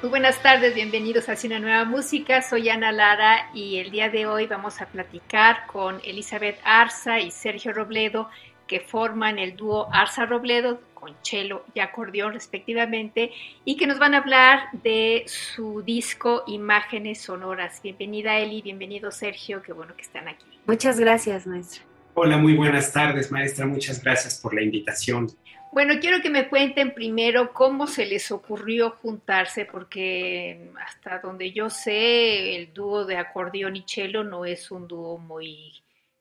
Muy 0.00 0.10
buenas 0.10 0.40
tardes, 0.40 0.76
bienvenidos 0.76 1.28
a 1.28 1.34
Una 1.44 1.58
Nueva 1.58 1.84
Música. 1.84 2.40
Soy 2.40 2.68
Ana 2.68 2.92
Lara 2.92 3.50
y 3.52 3.78
el 3.78 3.90
día 3.90 4.08
de 4.08 4.26
hoy 4.26 4.46
vamos 4.46 4.80
a 4.80 4.86
platicar 4.86 5.66
con 5.66 6.00
Elizabeth 6.04 6.56
Arza 6.62 7.18
y 7.18 7.32
Sergio 7.32 7.72
Robledo, 7.72 8.30
que 8.68 8.78
forman 8.78 9.40
el 9.40 9.56
dúo 9.56 9.92
Arza 9.92 10.24
Robledo 10.24 10.80
con 10.94 11.16
cello 11.22 11.64
y 11.74 11.80
acordeón 11.80 12.32
respectivamente, 12.32 13.32
y 13.64 13.76
que 13.76 13.88
nos 13.88 13.98
van 13.98 14.14
a 14.14 14.18
hablar 14.18 14.68
de 14.84 15.24
su 15.26 15.82
disco 15.82 16.44
Imágenes 16.46 17.22
Sonoras. 17.22 17.82
Bienvenida 17.82 18.38
Eli, 18.38 18.62
bienvenido 18.62 19.10
Sergio, 19.10 19.62
qué 19.62 19.72
bueno 19.72 19.96
que 19.96 20.02
están 20.02 20.28
aquí. 20.28 20.46
Muchas 20.64 21.00
gracias, 21.00 21.44
maestra. 21.44 21.82
Hola, 22.14 22.36
muy 22.36 22.54
buenas 22.54 22.92
tardes, 22.92 23.32
maestra. 23.32 23.66
Muchas 23.66 24.00
gracias 24.00 24.38
por 24.40 24.54
la 24.54 24.62
invitación. 24.62 25.28
Bueno, 25.72 25.94
quiero 26.00 26.22
que 26.22 26.30
me 26.30 26.48
cuenten 26.48 26.94
primero 26.94 27.52
cómo 27.52 27.86
se 27.86 28.06
les 28.06 28.30
ocurrió 28.30 28.90
juntarse, 29.02 29.66
porque 29.66 30.70
hasta 30.84 31.18
donde 31.18 31.52
yo 31.52 31.68
sé, 31.68 32.56
el 32.56 32.72
dúo 32.72 33.04
de 33.04 33.16
acordeón 33.16 33.76
y 33.76 33.84
cello 33.86 34.24
no 34.24 34.44
es 34.44 34.70
un 34.70 34.88
dúo 34.88 35.18
muy 35.18 35.72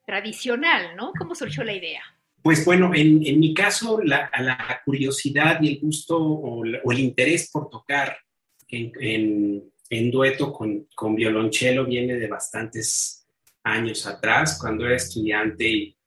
tradicional, 0.06 0.96
¿no? 0.96 1.14
¿Cómo 1.18 1.34
surgió 1.34 1.64
la 1.64 1.74
idea? 1.74 2.02
Pues 2.42 2.64
bueno, 2.64 2.92
en, 2.94 3.40
mi 3.40 3.54
caso, 3.54 4.00
la, 4.04 4.30
curiosidad 4.86 5.62
y 5.62 5.74
el 5.74 5.80
gusto 5.80 6.18
o, 6.18 6.64
el 6.64 7.00
interés 7.00 7.50
por 7.52 7.70
tocar 7.70 8.18
en, 8.70 9.72
dueto 10.12 10.54
con, 10.54 10.88
con, 10.94 11.16
violonchelo 11.16 11.86
viene 11.86 12.16
de 12.16 12.28
bastantes 12.28 13.28
años 13.64 14.06
atrás, 14.08 14.58
cuando 14.60 14.86
era 14.86 14.96
estudiante 14.96 15.68
y 15.68 15.98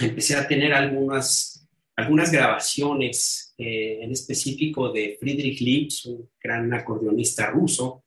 empecé 0.00 0.36
a 0.36 0.46
tener 0.46 0.74
algunas 0.74 1.55
algunas 1.96 2.30
grabaciones, 2.30 3.54
eh, 3.56 4.00
en 4.02 4.12
específico 4.12 4.92
de 4.92 5.16
Friedrich 5.18 5.60
Lipps, 5.60 6.06
un 6.06 6.30
gran 6.42 6.72
acordeonista 6.74 7.50
ruso. 7.50 8.04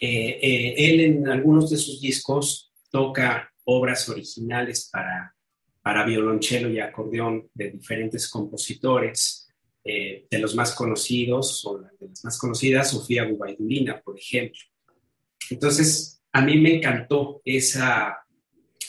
Eh, 0.00 0.74
él 0.76 1.00
en 1.00 1.28
algunos 1.28 1.68
de 1.70 1.76
sus 1.76 2.00
discos 2.00 2.72
toca 2.90 3.52
obras 3.64 4.08
originales 4.08 4.88
para, 4.92 5.34
para 5.82 6.04
violonchelo 6.04 6.70
y 6.70 6.78
acordeón 6.78 7.50
de 7.52 7.72
diferentes 7.72 8.28
compositores, 8.28 9.48
eh, 9.82 10.26
de 10.30 10.38
los 10.38 10.54
más 10.54 10.74
conocidos, 10.74 11.64
o 11.66 11.78
de 11.78 11.88
las 12.08 12.24
más 12.24 12.38
conocidas, 12.38 12.90
Sofía 12.90 13.24
Gubaidulina, 13.24 14.00
por 14.00 14.18
ejemplo. 14.18 14.60
Entonces, 15.50 16.22
a 16.32 16.42
mí 16.42 16.58
me 16.58 16.76
encantó 16.76 17.40
esa, 17.44 18.18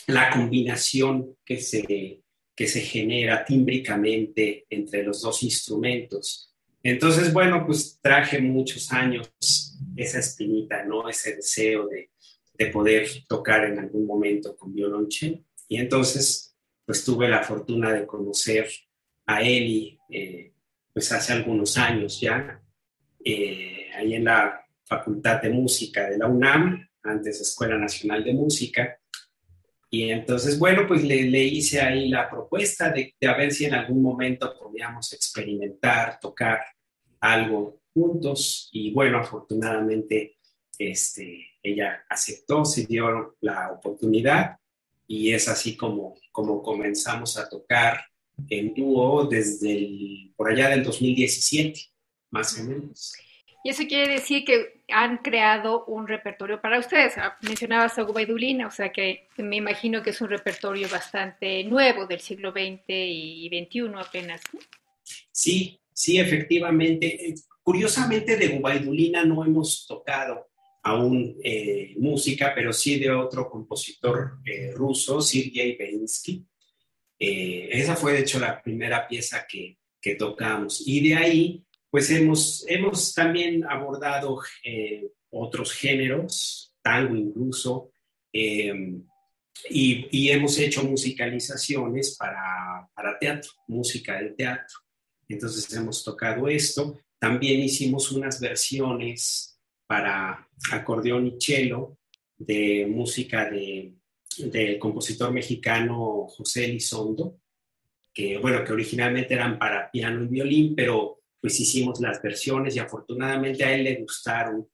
la 0.06 0.30
combinación 0.30 1.36
que 1.44 1.60
se, 1.60 2.22
que 2.58 2.66
se 2.66 2.80
genera 2.80 3.44
tímbricamente 3.44 4.66
entre 4.68 5.04
los 5.04 5.22
dos 5.22 5.44
instrumentos. 5.44 6.52
Entonces, 6.82 7.32
bueno, 7.32 7.64
pues 7.64 8.00
traje 8.02 8.40
muchos 8.40 8.90
años 8.90 9.30
esa 9.94 10.18
espinita, 10.18 10.82
¿no? 10.84 11.08
Ese 11.08 11.36
deseo 11.36 11.86
de, 11.86 12.10
de 12.54 12.66
poder 12.66 13.06
tocar 13.28 13.64
en 13.64 13.78
algún 13.78 14.04
momento 14.04 14.56
con 14.56 14.74
violonchelo. 14.74 15.38
Y 15.68 15.76
entonces, 15.76 16.56
pues 16.84 17.04
tuve 17.04 17.28
la 17.28 17.44
fortuna 17.44 17.92
de 17.92 18.04
conocer 18.04 18.68
a 19.26 19.40
Eli, 19.40 19.96
eh, 20.10 20.52
pues 20.92 21.12
hace 21.12 21.34
algunos 21.34 21.78
años 21.78 22.20
ya, 22.20 22.60
eh, 23.24 23.86
ahí 23.94 24.14
en 24.14 24.24
la 24.24 24.66
Facultad 24.82 25.40
de 25.40 25.50
Música 25.50 26.10
de 26.10 26.18
la 26.18 26.26
UNAM, 26.26 26.88
antes 27.04 27.40
Escuela 27.40 27.78
Nacional 27.78 28.24
de 28.24 28.32
Música, 28.32 28.97
y 29.90 30.10
entonces, 30.10 30.58
bueno, 30.58 30.86
pues 30.86 31.02
le, 31.02 31.22
le 31.24 31.44
hice 31.44 31.80
ahí 31.80 32.08
la 32.08 32.28
propuesta 32.28 32.90
de, 32.90 33.14
de, 33.18 33.26
a 33.26 33.36
ver 33.36 33.52
si 33.52 33.64
en 33.64 33.74
algún 33.74 34.02
momento 34.02 34.54
podíamos 34.58 35.12
experimentar, 35.12 36.18
tocar 36.20 36.60
algo 37.20 37.80
juntos. 37.94 38.68
Y 38.72 38.92
bueno, 38.92 39.18
afortunadamente, 39.18 40.36
este, 40.78 41.46
ella 41.62 42.04
aceptó, 42.08 42.64
se 42.64 42.86
dio 42.86 43.36
la 43.40 43.72
oportunidad 43.72 44.56
y 45.06 45.32
es 45.32 45.48
así 45.48 45.76
como, 45.76 46.14
como 46.32 46.62
comenzamos 46.62 47.38
a 47.38 47.48
tocar 47.48 48.04
en 48.48 48.74
dúo 48.74 49.26
desde 49.26 50.32
por 50.36 50.50
allá 50.50 50.68
del 50.68 50.84
2017, 50.84 51.80
más 52.30 52.58
o 52.58 52.64
menos. 52.64 53.14
Y 53.64 53.70
eso 53.70 53.84
quiere 53.88 54.12
decir 54.12 54.44
que 54.44 54.77
han 54.88 55.18
creado 55.18 55.84
un 55.86 56.08
repertorio 56.08 56.60
para 56.60 56.78
ustedes. 56.78 57.18
Ah, 57.18 57.36
mencionabas 57.42 57.98
a 57.98 58.02
Gubaidulina, 58.02 58.66
o 58.66 58.70
sea 58.70 58.90
que 58.90 59.28
me 59.36 59.56
imagino 59.56 60.02
que 60.02 60.10
es 60.10 60.20
un 60.20 60.28
repertorio 60.28 60.88
bastante 60.88 61.64
nuevo 61.64 62.06
del 62.06 62.20
siglo 62.20 62.52
XX 62.52 62.84
y 62.88 63.48
XXI 63.48 63.90
apenas. 63.96 64.40
Sí, 65.30 65.80
sí, 65.92 66.18
efectivamente. 66.18 67.34
Curiosamente 67.62 68.36
de 68.36 68.48
Gubaidulina 68.48 69.24
no 69.24 69.44
hemos 69.44 69.86
tocado 69.86 70.48
aún 70.82 71.36
eh, 71.42 71.94
música, 71.98 72.52
pero 72.54 72.72
sí 72.72 72.98
de 72.98 73.10
otro 73.10 73.50
compositor 73.50 74.38
eh, 74.44 74.72
ruso, 74.74 75.20
Sergei 75.20 75.76
Berinsky. 75.76 76.46
Eh, 77.18 77.68
esa 77.72 77.94
fue 77.96 78.12
de 78.12 78.20
hecho 78.20 78.38
la 78.38 78.62
primera 78.62 79.06
pieza 79.06 79.46
que, 79.46 79.78
que 80.00 80.14
tocamos. 80.14 80.82
Y 80.86 81.08
de 81.08 81.16
ahí 81.16 81.64
pues 81.90 82.10
hemos, 82.10 82.64
hemos 82.68 83.14
también 83.14 83.64
abordado 83.64 84.40
eh, 84.64 85.10
otros 85.30 85.72
géneros, 85.72 86.74
tango 86.82 87.16
incluso, 87.16 87.90
em, 88.32 89.04
y, 89.70 90.30
hemos 90.30 90.58
hecho 90.58 90.84
musicalizaciones 90.84 92.16
para, 92.16 92.88
para 92.94 93.18
teatro, 93.18 93.50
música 93.66 94.18
del 94.18 94.36
teatro. 94.36 94.78
Entonces 95.28 95.72
hemos 95.74 96.04
tocado 96.04 96.48
esto. 96.48 96.98
También 97.18 97.60
hicimos 97.60 98.12
unas 98.12 98.40
versiones 98.40 99.58
para 99.86 100.48
acordeón 100.70 101.26
y 101.26 101.40
cello 101.40 101.98
de 102.36 102.86
música 102.88 103.50
de, 103.50 103.94
del 104.38 104.78
compositor 104.78 105.32
mexicano 105.32 106.26
José 106.28 106.66
Elizondo, 106.66 107.40
que 108.12 108.38
bueno, 108.38 108.62
que 108.64 108.72
originalmente 108.72 109.34
eran 109.34 109.58
para 109.58 109.90
piano 109.90 110.22
y 110.22 110.28
violín, 110.28 110.74
pero 110.74 111.17
pues 111.40 111.58
hicimos 111.60 112.00
las 112.00 112.20
versiones 112.22 112.76
y 112.76 112.78
afortunadamente 112.78 113.64
a 113.64 113.72
él 113.72 113.84
le 113.84 113.96
gustaron 113.96 114.68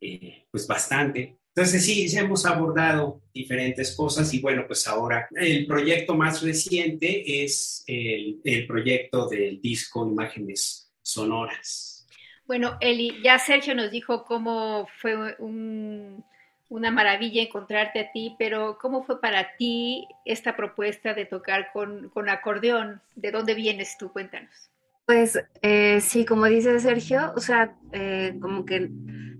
eh, 0.00 0.46
pues 0.50 0.66
bastante. 0.66 1.38
Entonces 1.56 1.84
sí, 1.84 2.06
hemos 2.18 2.44
abordado 2.46 3.22
diferentes 3.32 3.94
cosas 3.94 4.34
y 4.34 4.40
bueno, 4.40 4.64
pues 4.66 4.88
ahora 4.88 5.28
el 5.36 5.66
proyecto 5.66 6.16
más 6.16 6.42
reciente 6.42 7.44
es 7.44 7.84
el, 7.86 8.66
proyecto 8.66 9.28
del 9.28 9.60
disco 9.60 10.04
Imágenes 10.04 10.92
Sonoras. 11.00 12.06
Bueno, 12.44 12.76
Eli, 12.80 13.22
ya 13.22 13.38
Sergio 13.38 13.74
nos 13.74 13.92
dijo 13.92 14.24
cómo 14.24 14.88
fue 15.00 15.36
un, 15.38 16.24
una 16.68 16.90
maravilla 16.90 17.42
encontrarte 17.42 18.00
a 18.00 18.10
ti, 18.10 18.34
pero 18.36 18.76
¿cómo 18.80 19.04
fue 19.04 19.20
para 19.20 19.56
ti 19.56 20.08
esta 20.24 20.56
propuesta 20.56 21.14
de 21.14 21.24
tocar 21.24 21.70
con, 21.72 22.08
con 22.08 22.28
acordeón? 22.28 23.00
¿De 23.14 23.30
dónde 23.30 23.54
vienes 23.54 23.96
tú? 23.96 24.12
Cuéntanos. 24.12 24.70
Pues 25.06 25.38
eh, 25.60 26.00
sí, 26.00 26.24
como 26.24 26.46
dice 26.46 26.80
Sergio, 26.80 27.34
o 27.36 27.40
sea, 27.40 27.76
eh, 27.92 28.38
como 28.40 28.64
que 28.64 28.88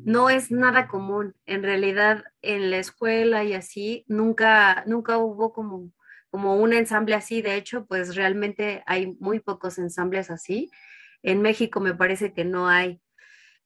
no 0.05 0.29
es 0.29 0.51
nada 0.51 0.89
común. 0.89 1.35
En 1.47 1.63
realidad, 1.63 2.25
en 2.43 2.71
la 2.71 2.79
escuela 2.79 3.45
y 3.45 3.55
así, 3.55 4.05
nunca, 4.07 4.85
nunca 4.87 5.17
hubo 5.19 5.53
como, 5.55 5.91
como 6.31 6.57
un 6.57 6.75
ensamble 6.75 7.15
así. 7.15 7.41
De 7.41 7.57
hecho, 7.57 7.87
pues 7.87 8.15
realmente 8.15 8.83
hay 8.87 9.17
muy 9.21 9.41
pocos 9.41 9.79
ensambles 9.79 10.31
así. 10.31 10.71
en 11.23 11.43
México 11.43 11.81
me 11.81 11.95
parece 11.95 12.35
que 12.35 12.45
no 12.45 12.69
hay. 12.69 13.01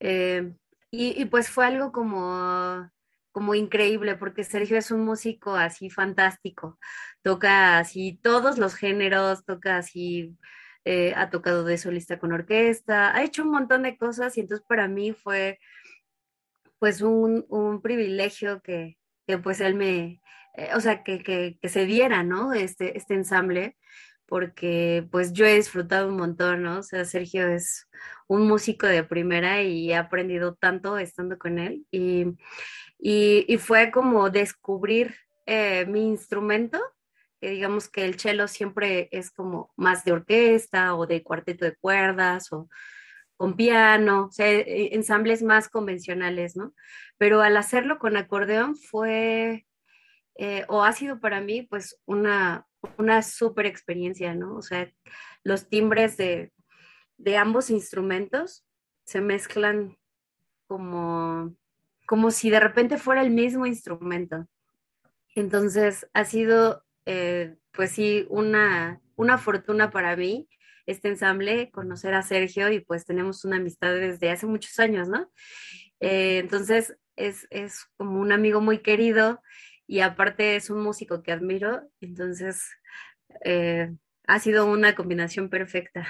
Eh, 0.01 0.55
y, 0.91 1.25
pues 1.27 1.51
fue 1.51 1.67
algo 1.67 1.93
como, 1.93 2.91
como 3.33 3.55
increíble, 3.55 4.17
porque 4.17 4.45
Sergio 4.45 4.79
es 4.79 4.91
un 4.91 5.05
músico 5.05 5.55
así 5.57 5.91
fantástico, 5.91 6.79
toca 7.23 7.79
así 7.79 8.19
todos 8.23 8.59
los 8.59 8.75
géneros, 8.75 9.45
toca 9.45 9.77
así, 9.79 10.37
eh, 10.91 11.13
ha 11.15 11.29
tocado 11.29 11.65
de 11.65 11.77
solista 11.77 12.19
con 12.19 12.33
orquesta, 12.33 13.15
ha 13.15 13.23
hecho 13.23 13.43
un 13.43 13.51
montón 13.51 13.83
de 13.83 13.99
cosas 13.99 14.39
y 14.39 14.41
entonces 14.41 14.65
para 14.67 14.89
mí 14.89 15.13
fue 15.13 15.59
pues 16.79 17.03
un, 17.03 17.45
un 17.51 17.83
privilegio 17.83 18.63
que, 18.63 18.97
que, 19.27 19.37
pues 19.37 19.61
él 19.61 19.75
me, 19.75 20.23
eh, 20.57 20.71
o 20.75 20.81
sea, 20.81 21.03
que, 21.03 21.23
que, 21.23 21.59
que, 21.61 21.69
se 21.69 21.85
diera, 21.85 22.23
¿no? 22.23 22.55
Este, 22.55 22.97
este 22.97 23.13
ensamble 23.13 23.77
porque 24.25 25.07
pues 25.11 25.35
yo 25.35 25.45
he 25.45 25.57
disfrutado 25.57 26.09
un 26.09 26.17
montón, 26.17 26.63
¿no? 26.63 26.79
O 26.79 26.83
sea, 26.83 27.05
Sergio 27.05 27.47
es 27.49 27.87
un 28.27 28.49
músico 28.49 28.87
de 28.87 29.05
primera 29.05 29.63
y 29.63 29.91
he 29.91 29.97
aprendido 29.97 30.55
tanto 30.55 30.97
estando 30.97 31.37
con 31.39 31.59
él 31.59 31.85
y, 31.91 32.25
y, 32.99 33.59
fue 33.59 33.91
como 33.91 34.31
descubrir 34.31 35.15
eh, 35.45 35.85
mi 35.87 36.07
instrumento, 36.09 36.81
que 37.41 37.51
digamos 37.51 37.89
que 37.89 38.05
el 38.05 38.19
cello 38.19 38.49
siempre 38.49 39.09
es 39.13 39.31
como 39.31 39.73
más 39.77 40.05
de 40.05 40.13
orquesta 40.13 40.95
o 40.95 41.07
de 41.07 41.23
cuarteto 41.23 41.65
de 41.65 41.77
cuerdas 41.77 42.53
o 42.53 42.69
con 43.39 43.55
piano, 43.55 44.27
o 44.27 44.33
sea, 44.33 44.51
e, 44.51 44.95
ensambles 44.95 45.43
más 45.43 45.69
convencionales, 45.69 46.57
¿no? 46.57 46.75
Pero 47.19 47.41
al 47.41 47.57
hacerlo 47.57 47.99
con 47.99 48.17
acordeón 48.17 48.77
fue, 48.77 49.65
eh, 50.37 50.65
o 50.69 50.83
ha 50.83 50.93
sido 50.93 51.21
para 51.21 51.41
mí, 51.41 51.63
pues 51.63 52.01
una, 52.05 52.67
una 52.97 53.23
súper 53.23 53.67
experiencia, 53.67 54.35
¿no? 54.35 54.57
O 54.57 54.63
sea, 54.63 54.93
los 55.45 55.69
timbres 55.69 56.17
de, 56.17 56.53
ambos 57.39 57.71
instrumentos 57.71 58.67
se 59.05 59.21
mezclan 59.21 59.97
como, 60.67 61.55
como 62.07 62.31
si 62.31 62.51
de 62.51 62.61
repente 62.61 62.99
fuera 62.99 63.23
el 63.23 63.31
mismo 63.31 63.67
instrumento. 63.67 64.47
Entonces, 65.35 66.09
ha 66.13 66.25
sido, 66.25 66.85
eh, 67.11 67.57
pues 67.73 67.93
sí, 67.93 68.27
una, 68.29 69.01
una 69.17 69.39
fortuna 69.39 69.91
para 69.91 70.15
mí 70.15 70.47
este 70.85 71.09
ensamble, 71.09 71.71
conocer 71.71 72.13
a 72.13 72.23
Sergio 72.23 72.71
y 72.71 72.81
pues 72.81 73.07
tenemos 73.07 73.47
una 73.47 73.57
amistad 73.57 73.95
desde 73.95 74.31
hace 74.31 74.47
muchos 74.47 74.79
años, 74.79 75.09
¿no? 75.09 75.31
Eh, 76.01 76.37
entonces, 76.39 76.99
es, 77.17 77.47
es 77.51 77.87
como 77.97 78.21
un 78.21 78.31
amigo 78.31 78.61
muy 78.61 78.79
querido 78.79 79.41
y 79.87 80.01
aparte 80.01 80.57
es 80.57 80.69
un 80.69 80.83
músico 80.83 81.23
que 81.23 81.33
admiro, 81.33 81.81
entonces 82.03 82.71
eh, 83.43 83.91
ha 84.27 84.39
sido 84.39 84.67
una 84.67 84.95
combinación 84.95 85.49
perfecta. 85.49 86.07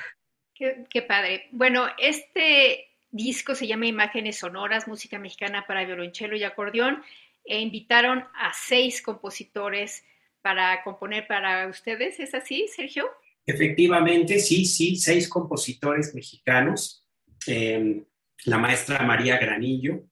Qué, 0.55 1.03
padre. 1.03 1.47
Bueno, 1.53 1.87
este 1.99 2.89
disco 3.13 3.55
se 3.55 3.69
llama 3.69 3.87
Imágenes 3.87 4.39
Sonoras, 4.39 4.89
música 4.89 5.21
mexicana 5.21 5.65
para 5.65 5.85
violonchelo 5.85 6.35
y 6.35 6.43
acordeón, 6.43 7.05
e 7.45 7.61
invitaron 7.61 8.25
a 8.35 8.53
seis 8.53 9.01
compositores 9.01 10.05
para 10.43 10.83
componer 10.83 11.27
para 11.27 11.69
ustedes. 11.69 12.19
¿Es 12.21 12.35
así, 12.35 12.67
Sergio? 12.75 13.07
Efectivamente, 13.47 14.39
sí, 14.41 14.65
sí, 14.65 14.97
seis 14.97 15.29
compositores 15.29 16.15
mexicanos. 16.15 17.07
Em, 17.47 18.05
la 18.45 18.59
maestra 18.59 19.03
María 19.05 19.39
Granillo, 19.39 20.05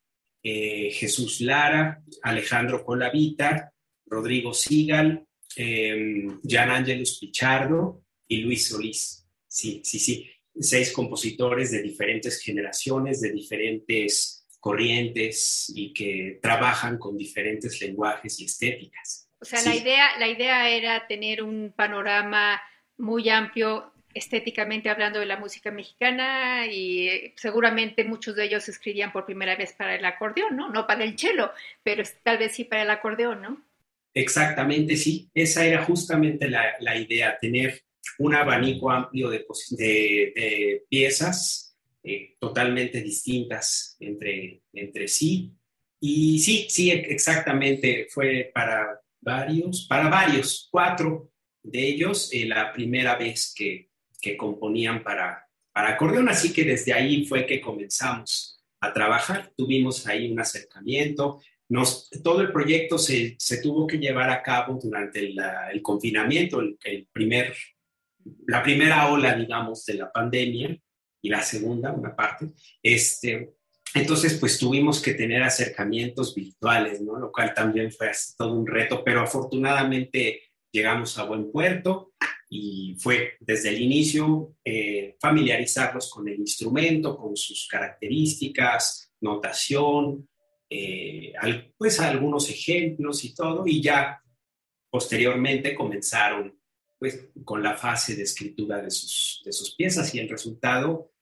eh, 0.43 0.91
Jesús 0.91 1.41
Lara, 1.41 2.03
Alejandro 2.23 2.85
Colavita, 2.85 3.73
Rodrigo 4.07 4.55
Sigal, 4.55 5.27
eh, 5.57 6.29
Jan 6.45 6.71
Ángelus 6.71 7.19
Pichardo 7.19 8.05
y 8.27 8.39
Luis 8.39 8.69
Solís. 8.69 9.27
Sí, 9.47 9.81
sí, 9.85 9.99
sí. 9.99 10.31
Seis 10.59 10.93
compositores 10.93 11.71
de 11.73 11.83
diferentes 11.83 12.41
generaciones, 12.41 13.21
de 13.21 13.33
diferentes 13.33 14.47
corrientes 14.61 15.71
y 15.75 15.93
que 15.93 16.39
trabajan 16.41 16.99
con 16.99 17.17
diferentes 17.17 17.81
lenguajes 17.81 18.41
y 18.41 18.47
estéticas. 18.47 19.26
O 19.47 19.49
sea, 19.49 19.63
la, 19.63 19.77
idea, 19.77 20.19
la 20.19 20.27
idea 20.27 20.69
era 20.69 21.07
tener 21.07 21.41
un 21.41 21.73
panorama 21.75 22.61
muy 22.99 23.29
amplio 23.29 23.93
estéticamente 24.13 24.89
hablando 24.89 25.21
de 25.21 25.27
la 25.27 25.37
música 25.37 25.71
mexicana 25.71 26.67
y 26.67 27.09
eh, 27.09 27.35
seguramente 27.37 28.03
muchos 28.03 28.35
de 28.35 28.47
ellos 28.47 28.69
escribían 28.69 29.13
por 29.13 29.25
primera 29.25 29.55
vez 29.55 29.73
para 29.75 29.95
el 29.95 30.05
acordeón, 30.05 30.57
¿no? 30.57 30.69
No 30.69 30.85
para 30.85 31.05
el 31.05 31.17
cello, 31.17 31.53
pero 31.85 32.03
tal 32.25 32.39
vez 32.39 32.57
sí 32.57 32.65
para 32.65 32.83
el 32.83 32.91
acordeón, 32.91 33.43
¿no? 33.43 33.65
Exactamente, 34.13 34.97
sí. 34.97 35.31
Esa 35.33 35.65
era 35.65 35.85
justamente 35.85 36.49
la, 36.49 36.97
idea, 36.97 37.39
tener 37.39 37.85
un 38.19 38.35
abanico 38.35 38.91
amplio 38.91 39.29
de, 39.29 39.45
de, 39.79 40.83
piezas 40.89 41.77
eh, 42.03 42.35
totalmente 42.41 43.01
distintas 43.01 43.97
entre, 44.01 44.63
entre 44.73 45.07
sí. 45.07 45.53
Y 46.01 46.41
sí, 46.41 46.67
sí, 46.69 46.91
exactamente, 46.91 48.09
fue 48.11 48.51
para 48.53 49.01
varios, 49.21 49.87
para 49.87 50.09
varios, 50.09 50.69
cuatro 50.71 51.31
de 51.63 51.89
ellos, 51.89 52.33
eh, 52.33 52.47
la 52.47 52.73
primera 52.73 53.17
vez 53.17 53.53
que, 53.57 53.91
que 54.21 54.37
componían 54.37 55.03
para, 55.03 55.47
para 55.73 55.91
acordeón, 55.91 56.29
así 56.29 56.53
que 56.53 56.65
desde 56.65 56.93
ahí 56.93 57.27
fue 57.27 57.47
que 57.47 57.61
comenzamos 57.61 58.63
a 58.81 58.93
trabajar, 58.93 59.53
tuvimos 59.57 60.07
ahí 60.07 60.31
un 60.31 60.41
acercamiento, 60.41 61.41
todo 62.23 62.41
el 62.41 62.53
proyecto 62.53 62.99
se, 62.99 63.37
se, 63.39 63.61
tuvo 63.61 63.87
que 63.87 63.99
llevar 63.99 64.31
a 64.31 64.43
cabo 64.43 64.79
durante 64.81 65.19
el, 65.21 65.83
confinamiento, 65.83 66.61
el, 66.61 67.09
primer, 67.13 67.55
la 68.47 68.63
primera 68.63 69.11
ola, 69.11 69.35
digamos, 69.35 69.85
de 69.85 69.95
la 69.95 70.13
pandemia 70.13 70.79
y 71.21 71.29
la 71.29 71.43
segunda, 71.43 71.93
una 71.93 72.15
parte. 72.15 72.53
Este, 72.83 73.55
entonces, 73.97 74.35
pues 74.35 74.59
tuvimos 74.59 75.01
que 75.01 75.15
tener 75.15 75.43
acercamientos 75.43 76.35
virtuales, 76.35 77.01
¿no? 77.01 77.19
Lo 77.19 77.33
cual 77.33 77.55
también 77.55 77.91
fue 77.91 78.11
todo 78.37 78.53
un 78.53 78.67
reto, 78.67 79.03
pero 79.03 79.23
afortunadamente 79.23 80.43
llegamos 80.71 81.17
a 81.17 81.25
buen 81.25 81.51
puerto 81.51 82.13
y 82.51 82.95
fue 82.99 83.39
desde 83.41 83.71
el 83.71 83.81
inicio 83.81 84.55
eh, 84.63 85.17
familiarizarlos 85.19 86.11
con 86.11 86.29
el 86.29 86.39
instrumento, 86.39 87.17
con 87.17 87.35
sus 87.39 87.67
características, 87.69 89.15
notación, 89.23 90.29
eh, 90.69 91.33
pues 91.79 91.99
algunos 91.99 92.51
ejemplos 92.51 93.25
y 93.25 93.35
todo, 93.35 93.67
y 93.67 93.81
ya 93.81 94.23
posteriormente 94.91 95.75
comenzaron 95.75 96.55
pues 96.99 97.31
con 97.45 97.63
la 97.63 97.79
fase 97.79 98.15
de 98.15 98.25
escritura 98.25 98.83
de 98.83 98.91
sus, 98.91 99.41
de 99.43 99.53
sus 99.53 99.75
piezas 99.75 100.15
y 100.15 100.19
el 100.19 100.29
resultado 100.29 101.13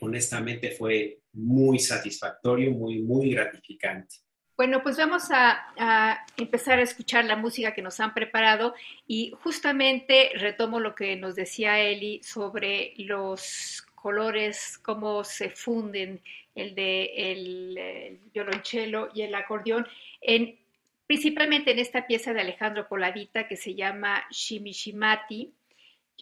honestamente 0.00 0.70
fue 0.70 1.20
muy 1.32 1.78
satisfactorio, 1.78 2.70
muy, 2.72 3.00
muy 3.00 3.30
gratificante. 3.30 4.16
Bueno, 4.56 4.82
pues 4.82 4.96
vamos 4.96 5.24
a, 5.30 6.24
empezar 6.36 6.78
a 6.78 6.82
escuchar 6.82 7.24
la 7.24 7.36
música 7.36 7.74
que 7.74 7.82
nos 7.82 7.98
han 8.00 8.14
preparado 8.14 8.74
y 9.06 9.32
justamente 9.42 10.30
retomo 10.34 10.78
lo 10.78 10.94
que 10.94 11.16
nos 11.16 11.34
decía 11.34 11.80
Eli 11.80 12.22
sobre 12.22 12.94
los 12.98 13.84
colores, 13.94 14.78
cómo 14.78 15.24
se 15.24 15.50
funden 15.50 16.20
el 16.54 16.74
de 16.74 17.10
el, 17.16 18.20
violonchelo 18.32 19.08
y 19.14 19.22
el 19.22 19.34
acordeón, 19.34 19.86
en, 20.20 20.58
principalmente 21.06 21.70
en 21.70 21.78
esta 21.78 22.06
pieza 22.06 22.32
de 22.32 22.42
Alejandro 22.42 22.86
Polavita 22.88 23.48
que 23.48 23.56
se 23.56 23.74
llama 23.74 24.22
Shimishimati. 24.30 25.52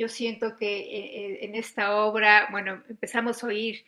Yo 0.00 0.08
siento 0.08 0.56
que 0.56 0.78
eh, 0.78 0.86
eh, 0.88 1.38
en 1.42 1.54
esta 1.54 1.94
obra, 1.94 2.48
bueno, 2.50 2.82
empezamos 2.88 3.44
a 3.44 3.48
oír 3.48 3.84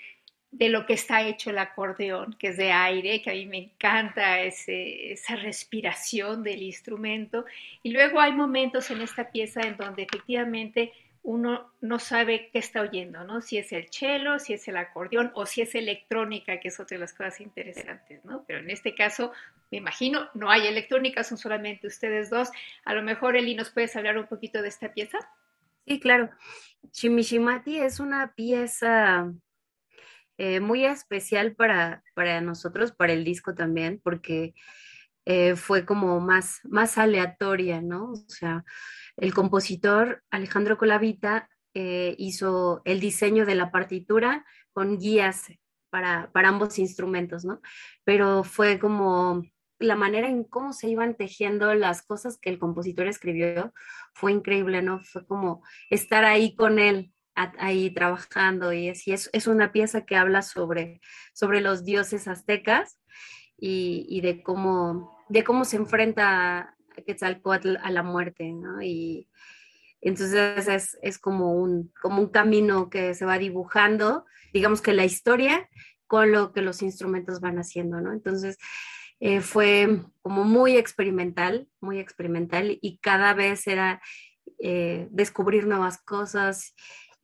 de 0.51 0.69
lo 0.69 0.85
que 0.85 0.93
está 0.93 1.23
hecho 1.23 1.49
el 1.49 1.57
acordeón, 1.57 2.37
que 2.39 2.49
es 2.49 2.59
de 2.59 2.71
aire, 2.71 3.23
que 3.23 3.31
a 3.31 3.33
mí 3.33 3.47
me 3.47 3.57
encanta 3.57 4.43
esa 4.43 5.37
respiración 5.37 6.43
del 6.43 6.61
instrumento. 6.65 7.47
Y 7.83 7.93
luego 7.93 8.21
hay 8.21 8.33
momentos 8.33 8.91
en 8.91 9.01
esta 9.01 9.31
pieza 9.31 9.63
en 9.63 9.79
donde 9.79 10.03
efectivamente 10.03 10.93
uno 11.23 11.73
no 11.81 11.99
sabe 11.99 12.51
qué 12.53 12.59
está 12.59 12.83
oyendo, 12.83 13.25
¿no? 13.25 13.41
Si 13.41 13.57
es 13.57 13.73
el 13.73 13.89
cello, 13.91 14.39
si 14.39 14.53
es 14.53 14.69
el 14.69 14.77
acordeón 14.77 15.33
o 15.35 15.47
si 15.47 15.63
es 15.63 15.75
electrónica, 15.75 16.61
que 16.61 16.69
es 16.69 16.79
otra 16.79 16.97
de 16.97 17.01
las 17.01 17.15
cosas 17.15 17.41
interesantes, 17.41 18.23
¿no? 18.27 18.45
Pero 18.47 18.59
en 18.59 18.69
este 18.69 18.95
caso, 18.95 19.33
me 19.71 19.79
imagino, 19.79 20.29
no 20.35 20.51
hay 20.51 20.67
electrónica, 20.67 21.25
son 21.25 21.39
solamente 21.39 21.87
ustedes 21.87 22.29
dos. 22.29 22.51
A 22.85 22.93
lo 22.93 23.03
mejor, 23.03 23.35
Eli, 23.35 23.55
¿nos 23.55 23.71
puedes 23.71 23.97
hablar 23.97 24.19
un 24.19 24.27
poquito 24.27 24.61
de 24.61 24.69
esta 24.69 24.93
pieza? 24.93 25.19
Sí, 25.87 25.99
claro. 26.01 26.31
Shimishimati 26.93 27.79
es 27.79 28.01
una 28.01 28.35
pieza 28.35 29.33
eh, 30.39 30.61
muy 30.61 30.85
especial 30.85 31.55
para, 31.55 32.03
para 32.15 32.41
nosotros, 32.41 32.93
para 32.93 33.13
el 33.13 33.25
disco 33.25 33.55
también, 33.55 34.01
porque 34.03 34.55
eh, 35.25 35.57
fue 35.57 35.85
como 35.85 36.21
más, 36.21 36.61
más 36.65 36.99
aleatoria, 36.99 37.81
¿no? 37.81 38.13
O 38.13 38.25
sea, 38.29 38.65
el 39.17 39.35
compositor 39.35 40.23
Alejandro 40.31 40.79
Colavita 40.79 41.49
eh, 41.75 42.15
hizo 42.19 42.83
el 42.85 43.01
diseño 43.01 43.47
de 43.47 43.55
la 43.55 43.71
partitura 43.71 44.45
con 44.73 44.99
guías 44.99 45.47
para, 45.91 46.31
para 46.33 46.49
ambos 46.49 46.79
instrumentos, 46.79 47.45
¿no? 47.45 47.61
Pero 48.05 48.45
fue 48.45 48.79
como 48.79 49.43
la 49.83 49.97
manera 49.97 50.29
en 50.29 50.45
cómo 50.45 50.73
se 50.73 50.89
iban 50.89 51.17
tejiendo 51.17 51.75
las 51.75 52.03
cosas 52.03 52.39
que 52.39 52.51
el 52.51 52.59
compositor 52.59 53.07
escribió 53.07 53.73
fue 54.15 54.33
increíble, 54.33 54.83
¿no? 54.83 55.01
Fue 55.01 55.27
como 55.27 55.63
estar 55.91 56.25
ahí 56.25 56.55
con 56.55 56.79
él 56.79 57.13
ahí 57.35 57.91
trabajando 57.95 58.73
y 58.73 58.91
así 58.91 59.13
es, 59.13 59.31
es 59.33 59.47
una 59.47 59.73
pieza 59.73 60.05
que 60.05 60.17
habla 60.17 60.43
sobre, 60.43 61.01
sobre 61.33 61.61
los 61.61 61.85
dioses 61.85 62.29
aztecas 62.29 62.99
y, 63.57 64.07
y 64.09 64.21
de, 64.21 64.43
cómo, 64.43 65.17
de 65.29 65.45
cómo 65.45 65.65
se 65.65 65.77
enfrenta 65.77 66.77
Quetzalcoatl 67.07 67.77
a 67.83 67.91
la 67.91 68.03
muerte, 68.03 68.53
¿no? 68.53 68.83
Y 68.83 69.29
entonces 70.01 70.69
es, 70.69 70.99
es, 71.01 71.19
como, 71.19 71.55
un, 71.55 71.93
como 72.03 72.21
un 72.21 72.29
camino 72.29 72.91
que 72.91 73.15
se 73.15 73.25
va 73.25 73.39
dibujando, 73.39 74.27
digamos 74.53 74.83
que 74.83 74.93
la 74.93 75.05
historia 75.05 75.69
con 76.07 76.33
lo 76.33 76.53
que 76.53 76.61
los 76.61 76.83
instrumentos 76.83 77.41
van 77.41 77.59
haciendo, 77.59 78.01
¿no? 78.01 78.13
Entonces 78.13 78.59
eh, 79.23 79.41
fue 79.41 80.01
como 80.21 80.45
muy 80.45 80.77
experimental, 80.77 81.69
muy 81.81 81.99
experimental 81.99 82.79
y 82.81 82.99
cada 82.99 83.35
vez 83.35 83.67
era 83.67 84.03
eh, 84.59 85.09
descubrir 85.11 85.67
nuevas 85.67 86.03
cosas 86.03 86.75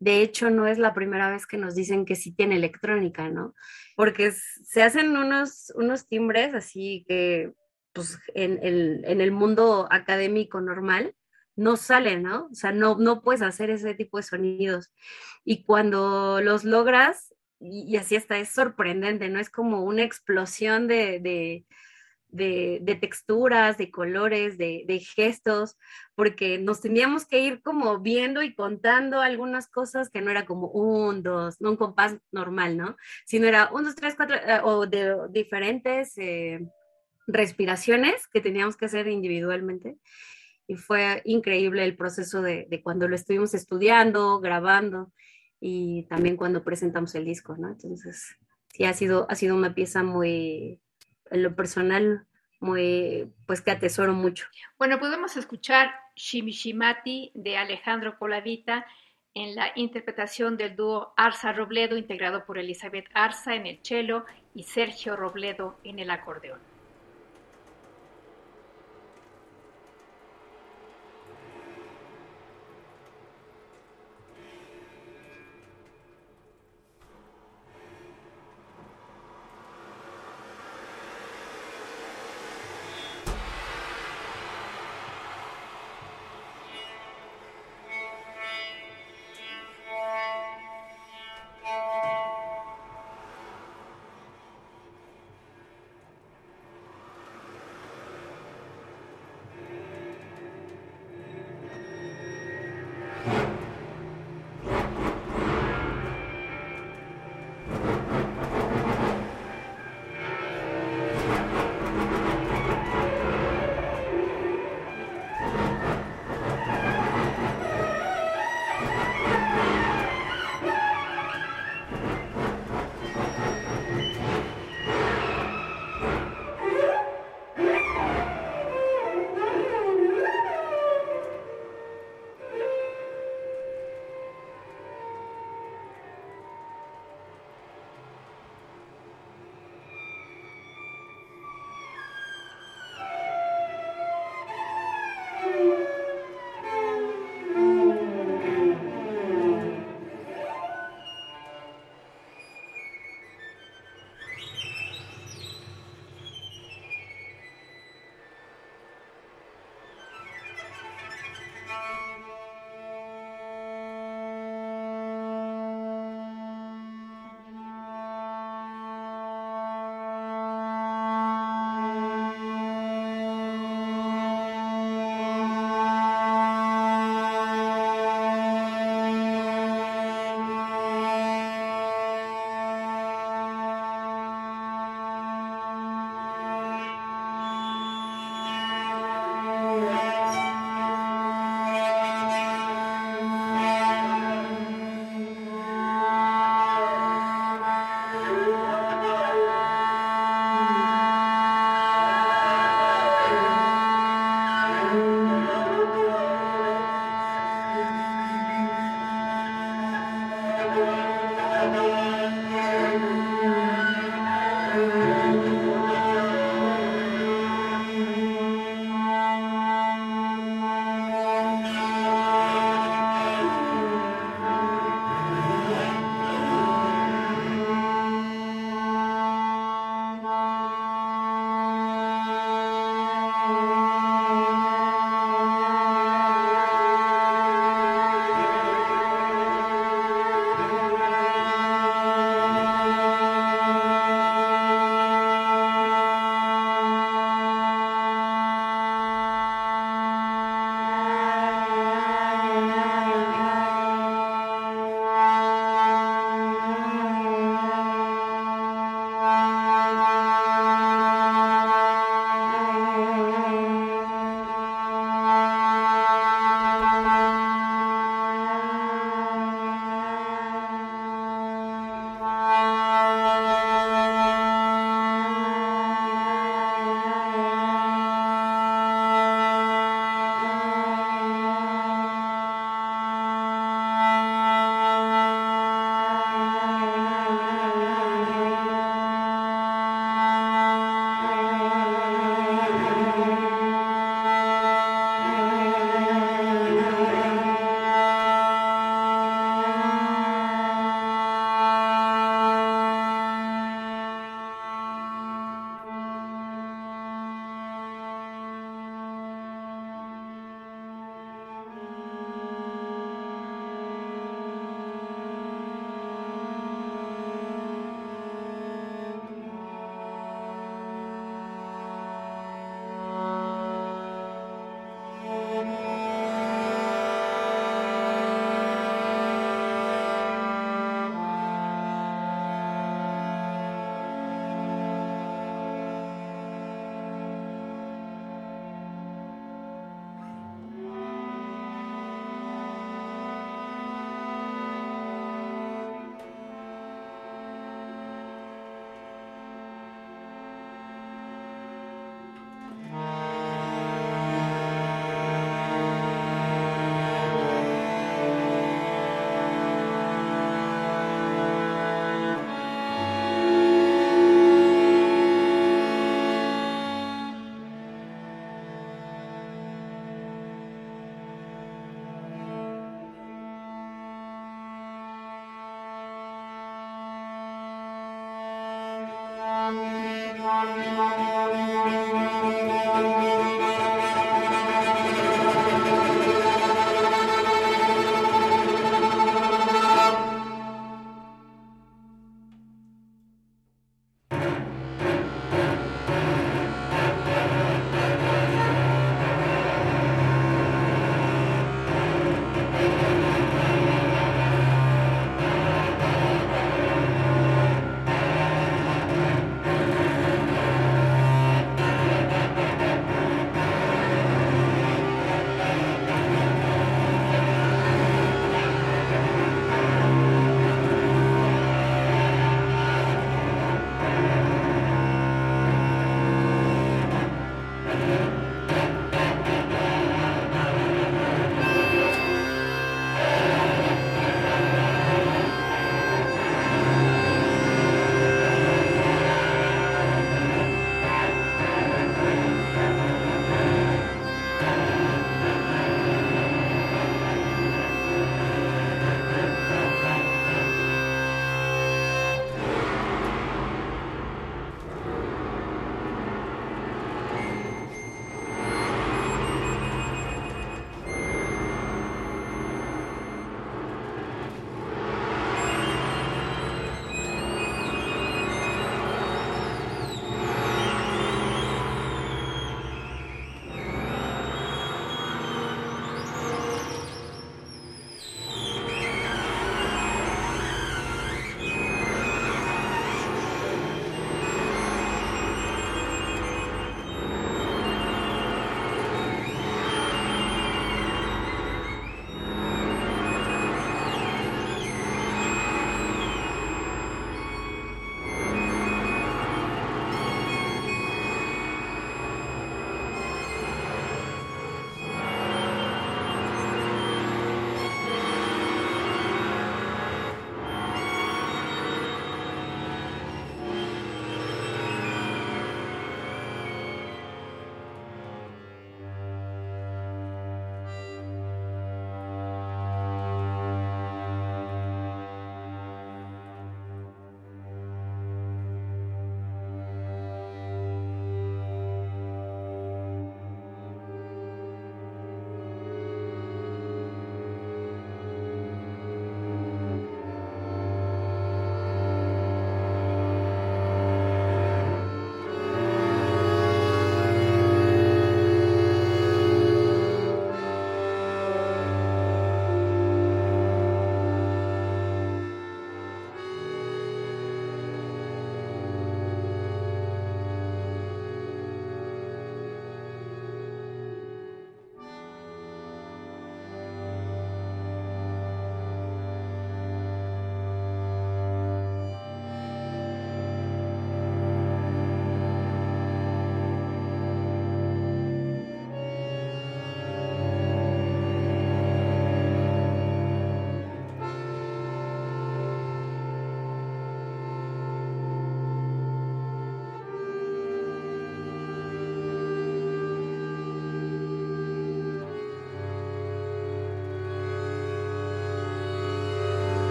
de 0.00 0.22
hecho, 0.22 0.50
no 0.50 0.66
es 0.66 0.78
la 0.78 0.94
primera 0.94 1.30
vez 1.30 1.46
que 1.46 1.56
nos 1.56 1.74
dicen 1.74 2.04
que 2.04 2.14
sí 2.14 2.32
tiene 2.32 2.56
electrónica, 2.56 3.28
¿no? 3.30 3.54
Porque 3.96 4.32
se 4.32 4.82
hacen 4.82 5.16
unos, 5.16 5.72
unos 5.74 6.06
timbres 6.06 6.54
así 6.54 7.04
que, 7.08 7.52
pues, 7.92 8.18
en 8.34 8.60
el, 8.62 9.02
en 9.04 9.20
el 9.20 9.32
mundo 9.32 9.88
académico 9.90 10.60
normal 10.60 11.14
no 11.56 11.76
salen, 11.76 12.22
¿no? 12.22 12.46
O 12.52 12.54
sea, 12.54 12.70
no, 12.70 12.96
no 12.96 13.22
puedes 13.22 13.42
hacer 13.42 13.70
ese 13.70 13.94
tipo 13.94 14.18
de 14.18 14.22
sonidos. 14.22 14.92
Y 15.44 15.64
cuando 15.64 16.40
los 16.40 16.62
logras, 16.62 17.34
y, 17.58 17.96
así 17.96 18.14
está, 18.14 18.38
es 18.38 18.50
sorprendente, 18.50 19.28
¿no? 19.28 19.40
Es 19.40 19.50
como 19.50 19.82
una 19.82 20.04
explosión 20.04 20.86
de, 20.86 21.18
de, 21.18 21.66
texturas, 23.00 23.78
de 23.78 23.90
colores, 23.90 24.58
de, 24.58 25.06
gestos, 25.14 25.76
porque 26.14 26.58
nos 26.58 26.80
teníamos 26.80 27.26
que 27.26 27.40
ir 27.40 27.62
como 27.62 27.98
viendo 28.00 28.42
y 28.42 28.54
contando 28.54 29.20
algunas 29.20 29.68
cosas 29.68 30.10
que 30.10 30.20
no 30.20 30.30
era 30.30 30.46
como 30.46 30.68
un, 30.68 31.22
dos, 31.22 31.60
no 31.60 31.70
un 31.70 31.76
compás 31.76 32.16
normal, 32.32 32.76
¿no? 32.76 32.96
Sino 33.26 33.46
era 33.46 33.70
un, 33.72 33.84
dos, 33.84 33.94
tres, 33.94 34.14
cuatro, 34.16 34.36
eh, 34.36 34.60
o 34.62 34.86
de 34.86 35.16
diferentes 35.30 36.16
eh, 36.18 36.60
respiraciones 37.26 38.26
que 38.28 38.40
teníamos 38.40 38.76
que 38.76 38.86
hacer 38.86 39.08
individualmente. 39.08 39.96
Y 40.66 40.76
fue 40.76 41.22
increíble 41.24 41.82
el 41.84 41.96
proceso 41.96 42.42
de, 42.42 42.66
de 42.68 42.82
cuando 42.82 43.08
lo 43.08 43.14
estuvimos 43.14 43.54
estudiando, 43.54 44.38
grabando 44.40 45.12
y 45.60 46.04
también 46.04 46.36
cuando 46.36 46.62
presentamos 46.62 47.14
el 47.14 47.24
disco, 47.24 47.56
¿no? 47.56 47.68
Entonces, 47.68 48.36
sí, 48.72 48.84
ha 48.84 48.92
sido, 48.92 49.26
ha 49.30 49.34
sido 49.34 49.56
una 49.56 49.74
pieza 49.74 50.02
muy, 50.02 50.80
en 51.30 51.42
lo 51.42 51.54
personal 51.54 52.26
muy, 52.60 53.32
pues 53.46 53.60
que 53.60 53.70
atesoro 53.70 54.12
mucho. 54.12 54.46
Bueno, 54.78 54.98
podemos 54.98 55.36
escuchar 55.36 55.90
Shimishimati 56.16 57.30
de 57.34 57.56
Alejandro 57.56 58.18
Colavita 58.18 58.84
en 59.34 59.54
la 59.54 59.70
interpretación 59.76 60.56
del 60.56 60.74
dúo 60.74 61.12
Arza 61.16 61.52
Robledo, 61.52 61.96
integrado 61.96 62.44
por 62.44 62.58
Elizabeth 62.58 63.06
Arza 63.14 63.54
en 63.54 63.66
el 63.66 63.78
cello 63.82 64.24
y 64.54 64.64
Sergio 64.64 65.14
Robledo 65.14 65.78
en 65.84 66.00
el 66.00 66.10
acordeón. 66.10 66.67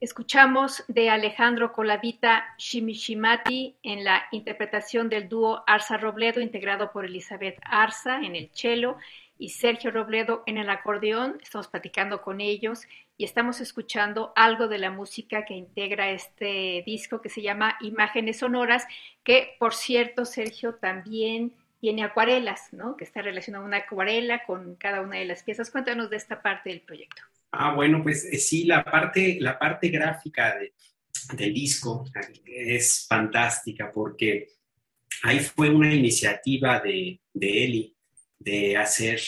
Escuchamos 0.00 0.84
de 0.86 1.10
Alejandro 1.10 1.72
Colavita 1.72 2.54
Shimishimati 2.56 3.74
en 3.82 4.04
la 4.04 4.28
interpretación 4.30 5.08
del 5.08 5.28
dúo 5.28 5.64
Arza 5.66 5.96
Robledo, 5.96 6.40
integrado 6.40 6.92
por 6.92 7.04
Elizabeth 7.04 7.58
Arza 7.64 8.20
en 8.20 8.36
el 8.36 8.48
cello 8.52 8.96
y 9.40 9.48
Sergio 9.48 9.90
Robledo 9.90 10.44
en 10.46 10.56
el 10.56 10.70
acordeón. 10.70 11.40
Estamos 11.42 11.66
platicando 11.66 12.22
con 12.22 12.40
ellos 12.40 12.86
y 13.16 13.24
estamos 13.24 13.60
escuchando 13.60 14.32
algo 14.36 14.68
de 14.68 14.78
la 14.78 14.92
música 14.92 15.44
que 15.44 15.54
integra 15.54 16.10
este 16.10 16.84
disco 16.86 17.20
que 17.20 17.28
se 17.28 17.42
llama 17.42 17.76
Imágenes 17.80 18.38
Sonoras, 18.38 18.86
que 19.24 19.56
por 19.58 19.74
cierto, 19.74 20.24
Sergio 20.24 20.76
también 20.76 21.52
tiene 21.80 22.04
acuarelas, 22.04 22.72
¿no? 22.72 22.96
Que 22.96 23.02
está 23.02 23.20
relacionada 23.20 23.64
una 23.64 23.78
acuarela 23.78 24.44
con 24.44 24.76
cada 24.76 25.00
una 25.00 25.18
de 25.18 25.24
las 25.24 25.42
piezas. 25.42 25.72
Cuéntanos 25.72 26.08
de 26.08 26.18
esta 26.18 26.40
parte 26.40 26.70
del 26.70 26.82
proyecto. 26.82 27.22
Ah, 27.50 27.74
bueno, 27.74 28.02
pues 28.02 28.24
eh, 28.24 28.38
sí, 28.38 28.64
la 28.64 28.84
parte, 28.84 29.38
la 29.40 29.58
parte 29.58 29.88
gráfica 29.88 30.56
del 31.34 31.54
disco 31.54 32.04
es 32.44 33.06
fantástica 33.08 33.90
porque 33.92 34.48
ahí 35.22 35.40
fue 35.40 35.70
una 35.70 35.92
iniciativa 35.92 36.80
de, 36.80 37.20
de 37.32 37.64
Eli 37.64 37.96
de 38.38 38.76
hacer, 38.76 39.20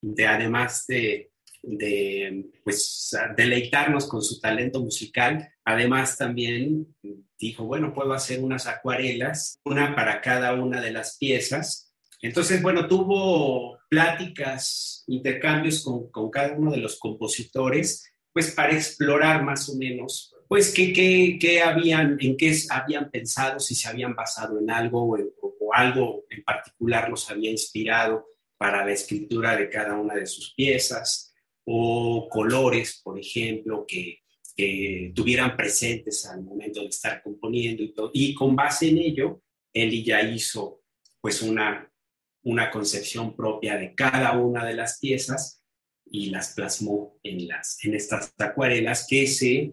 de 0.00 0.26
además 0.26 0.86
de, 0.86 1.32
de 1.62 2.46
pues, 2.64 3.16
deleitarnos 3.36 4.08
con 4.08 4.22
su 4.22 4.40
talento 4.40 4.80
musical, 4.80 5.52
además 5.64 6.16
también 6.16 6.94
dijo, 7.38 7.64
bueno, 7.64 7.92
puedo 7.92 8.12
hacer 8.12 8.40
unas 8.40 8.66
acuarelas, 8.66 9.60
una 9.64 9.94
para 9.94 10.20
cada 10.20 10.54
una 10.54 10.80
de 10.80 10.92
las 10.92 11.18
piezas 11.18 11.88
entonces, 12.20 12.62
bueno, 12.62 12.88
tuvo 12.88 13.77
pláticas, 13.88 15.04
intercambios 15.06 15.82
con, 15.82 16.30
cada 16.30 16.54
uno 16.54 16.70
de 16.70 16.78
los 16.78 16.98
compositores, 16.98 18.10
pues 18.32 18.50
para 18.52 18.74
explorar 18.74 19.42
más 19.42 19.68
o 19.68 19.76
menos 19.76 20.34
pues, 20.48 20.72
qué, 20.72 21.62
habían, 21.64 22.16
en 22.20 22.36
qué 22.36 22.56
habían 22.70 23.10
pensado, 23.10 23.58
si 23.60 23.74
se 23.74 23.88
habían 23.88 24.14
basado 24.14 24.58
en 24.58 24.70
algo 24.70 25.02
o, 25.04 25.74
algo 25.74 26.24
en 26.30 26.42
particular 26.44 27.10
los 27.10 27.30
había 27.30 27.50
inspirado 27.50 28.26
para 28.56 28.84
la 28.84 28.92
escritura 28.92 29.54
de 29.56 29.68
cada 29.68 29.96
una 29.96 30.14
de 30.14 30.26
sus 30.26 30.54
piezas, 30.54 31.28
o 31.70 32.28
colores, 32.30 33.00
por 33.04 33.18
ejemplo, 33.18 33.84
que, 33.86 34.22
tuvieran 35.14 35.56
presentes 35.56 36.26
al 36.26 36.42
momento 36.42 36.80
de 36.80 36.88
estar 36.88 37.22
componiendo 37.22 37.80
y 37.80 37.92
todo. 37.92 38.10
Y 38.12 38.34
con 38.34 38.56
base 38.56 38.88
en 38.88 38.98
ello, 38.98 39.40
él 39.72 40.02
ya 40.02 40.20
hizo 40.20 40.82
pues 41.20 41.42
una, 41.42 41.88
una 42.42 42.70
concepción 42.70 43.36
propia 43.36 43.76
de 43.76 43.94
cada 43.94 44.32
una 44.38 44.64
de 44.64 44.74
las 44.74 44.98
piezas 44.98 45.62
y 46.10 46.30
las 46.30 46.54
plasmó 46.54 47.18
en, 47.22 47.48
las, 47.48 47.82
en 47.84 47.94
estas 47.94 48.32
acuarelas 48.38 49.06
que 49.08 49.26
se 49.26 49.72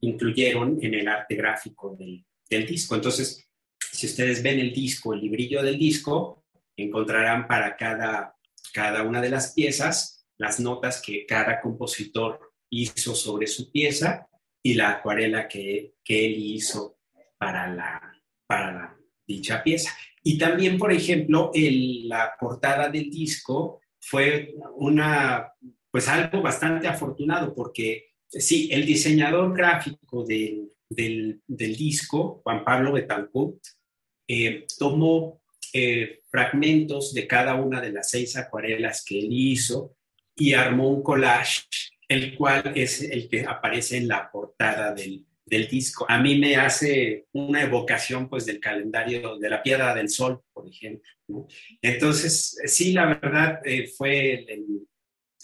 incluyeron 0.00 0.78
en 0.82 0.94
el 0.94 1.08
arte 1.08 1.34
gráfico 1.34 1.96
del, 1.96 2.24
disco. 2.66 2.94
Entonces, 2.94 3.48
si 3.90 4.06
ustedes 4.06 4.40
ven 4.40 4.60
el 4.60 4.72
disco, 4.72 5.12
el 5.12 5.20
librillo 5.20 5.60
del 5.60 5.76
disco, 5.76 6.44
encontrarán 6.76 7.48
para 7.48 7.76
cada, 7.76 8.36
cada 8.72 9.02
una 9.02 9.20
de 9.20 9.30
las 9.30 9.54
piezas 9.54 10.24
las 10.36 10.60
notas 10.60 11.02
que 11.02 11.26
cada 11.26 11.60
compositor 11.60 12.52
hizo 12.70 13.14
sobre 13.14 13.46
su 13.48 13.72
pieza 13.72 14.28
y 14.62 14.74
la 14.74 14.90
acuarela 14.90 15.48
que, 15.48 15.94
él 16.06 16.34
hizo 16.36 16.98
para, 17.36 17.72
la, 17.72 18.22
para 18.46 18.96
dicha 19.26 19.62
pieza. 19.62 19.90
Y 20.24 20.38
también, 20.38 20.78
por 20.78 20.90
ejemplo, 20.90 21.52
la 21.54 22.32
portada 22.40 22.88
del 22.88 23.10
disco 23.10 23.80
fue 24.00 24.54
una, 24.76 25.52
pues 25.90 26.08
algo 26.08 26.42
bastante 26.42 26.88
afortunado 26.88 27.54
porque 27.54 28.14
Sí, 28.38 28.68
el 28.72 28.84
diseñador 28.84 29.56
gráfico 29.56 30.24
del, 30.24 30.70
disco, 31.48 32.40
Juan 32.42 32.64
Pablo 32.64 32.92
Betancourt, 32.92 33.60
eh, 34.26 34.66
tomó 34.78 35.42
eh, 35.72 36.20
fragmentos 36.30 37.14
de 37.14 37.26
cada 37.26 37.54
una 37.54 37.80
de 37.80 37.92
las 37.92 38.10
seis 38.10 38.36
acuarelas 38.36 39.04
que 39.04 39.18
él 39.18 39.28
hizo 39.30 39.96
y 40.36 40.54
armó 40.54 40.88
un 40.88 41.02
collage, 41.02 41.62
el 42.08 42.36
cual 42.36 42.72
es 42.74 43.02
el 43.02 43.28
que 43.28 43.42
aparece 43.42 43.98
en 43.98 44.08
la 44.08 44.30
portada 44.30 44.94
del, 44.94 45.24
disco. 45.46 46.06
A 46.08 46.20
mí 46.20 46.38
me 46.38 46.56
hace 46.56 47.26
una 47.32 47.62
evocación 47.62 48.28
pues 48.28 48.46
del 48.46 48.60
calendario 48.60 49.38
de 49.38 49.50
la 49.50 49.62
Piedra 49.62 49.94
del 49.94 50.08
Sol, 50.08 50.40
por 50.52 50.68
ejemplo. 50.68 51.46
Entonces, 51.80 52.56
sí, 52.66 52.92
la 52.92 53.06
verdad 53.06 53.60
eh, 53.64 53.86
fue 53.88 54.44
el, 54.52 54.86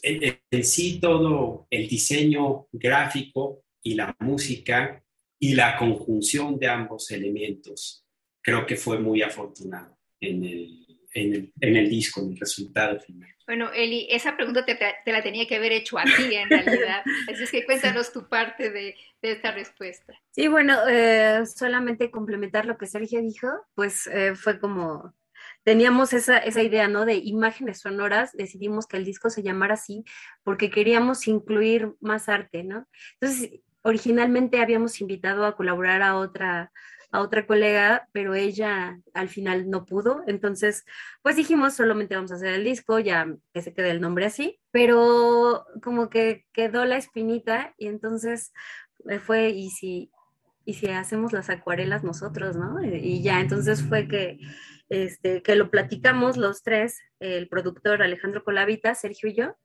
en, 0.03 0.65
sí 0.65 0.99
todo 1.01 1.67
el 1.71 1.89
diseño 1.89 2.67
gráfico 2.73 3.65
y 3.83 3.95
la 3.95 4.15
música 4.21 5.03
y 5.39 5.55
la 5.55 5.77
conjunción 5.77 6.59
de 6.59 6.69
ambos 6.69 7.11
elementos 7.11 8.05
creo 8.43 8.67
que 8.67 8.77
fue 8.77 8.99
muy 8.99 9.23
afortunado 9.23 9.99
en 10.21 10.45
el, 10.45 10.87
en 11.13 11.77
el, 11.77 11.89
disco, 11.89 12.21
en 12.21 12.33
el 12.33 12.39
resultado 12.39 13.01
final. 13.01 13.31
Bueno, 13.51 13.69
Eli, 13.75 14.07
esa 14.09 14.37
pregunta 14.37 14.65
te, 14.65 14.79
la 15.07 15.23
tenía 15.25 15.45
que 15.45 15.57
haber 15.57 15.73
hecho 15.73 15.99
a 15.99 16.05
ti 16.05 16.37
en 16.37 16.49
realidad. 16.49 17.03
Así 17.29 17.43
es 17.43 17.51
que 17.51 17.67
cuéntanos 17.67 18.13
tu 18.13 18.29
parte 18.29 18.71
de, 18.71 18.95
esta 19.23 19.51
respuesta. 19.51 20.15
Sí, 20.31 20.47
bueno, 20.47 20.79
eh, 20.89 21.45
solamente 21.47 22.13
complementar 22.13 22.65
lo 22.65 22.79
que 22.79 22.87
Sergio 22.87 23.21
dijo, 23.21 23.49
pues 23.75 24.07
eh, 24.07 24.37
fue 24.37 24.61
como 24.61 25.17
teníamos 25.65 26.13
esa, 26.13 26.39
esa 26.39 26.63
idea, 26.63 26.87
¿no? 26.87 27.05
De 27.05 27.17
imágenes 27.17 27.81
sonoras, 27.81 28.31
decidimos 28.35 28.87
que 28.87 28.99
el 28.99 29.05
disco 29.05 29.31
se 29.31 29.43
llamara 29.43 29.75
así 29.75 30.05
porque 30.45 30.71
queríamos 30.71 31.27
incluir 31.27 31.93
más 31.99 32.29
arte, 32.29 32.63
¿no? 32.63 32.87
Entonces, 33.21 33.63
originalmente 33.83 34.63
habíamos 34.63 35.01
invitado 35.01 35.45
a 35.45 35.57
colaborar 35.57 36.03
a 36.03 36.17
otra 36.19 36.71
a 37.11 37.21
otra 37.21 37.47
colega, 37.47 38.09
pero 38.13 38.35
ella 38.35 39.01
al 39.15 39.29
final 39.29 39.69
no 39.69 39.85
pudo. 39.85 40.23
Entonces, 40.27 40.85
pues 41.23 41.37
dijimos, 41.37 41.75
solamente 41.75 42.15
vamos 42.15 42.33
a 42.33 42.37
hacer 42.37 42.55
el 42.55 42.65
disco, 42.65 42.99
ya 42.99 43.27
que 43.53 43.63
se 43.63 43.75
quede 43.75 43.91
el 43.91 44.01
nombre 44.01 44.27
así, 44.27 44.61
pero 44.71 45.67
como 45.83 46.09
que 46.09 46.47
quedó 46.53 46.85
la 46.85 46.97
espinita 46.97 47.75
y 47.79 47.89
entonces 47.89 48.53
eh, 49.09 49.19
fue, 49.19 49.51
y 49.51 49.71
si, 49.71 50.11
y 50.65 50.75
si 50.75 50.89
hacemos 50.89 51.33
las 51.33 51.51
acuarelas 51.51 52.05
nosotros, 52.05 52.57
¿no? 52.57 52.83
Y 52.85 53.23
ya, 53.23 53.41
entonces 53.41 53.83
fue 53.83 54.07
que 54.07 54.39
este, 54.91 55.41
que 55.43 55.55
lo 55.55 55.71
platicamos 55.71 56.37
los 56.37 56.65
tres, 56.65 57.01
el 57.21 57.49
productor 57.49 58.03
Alejandro 58.03 58.43
Colavita, 58.43 58.95
Sergio 58.97 59.31
y 59.31 59.35
yo, 59.35 59.57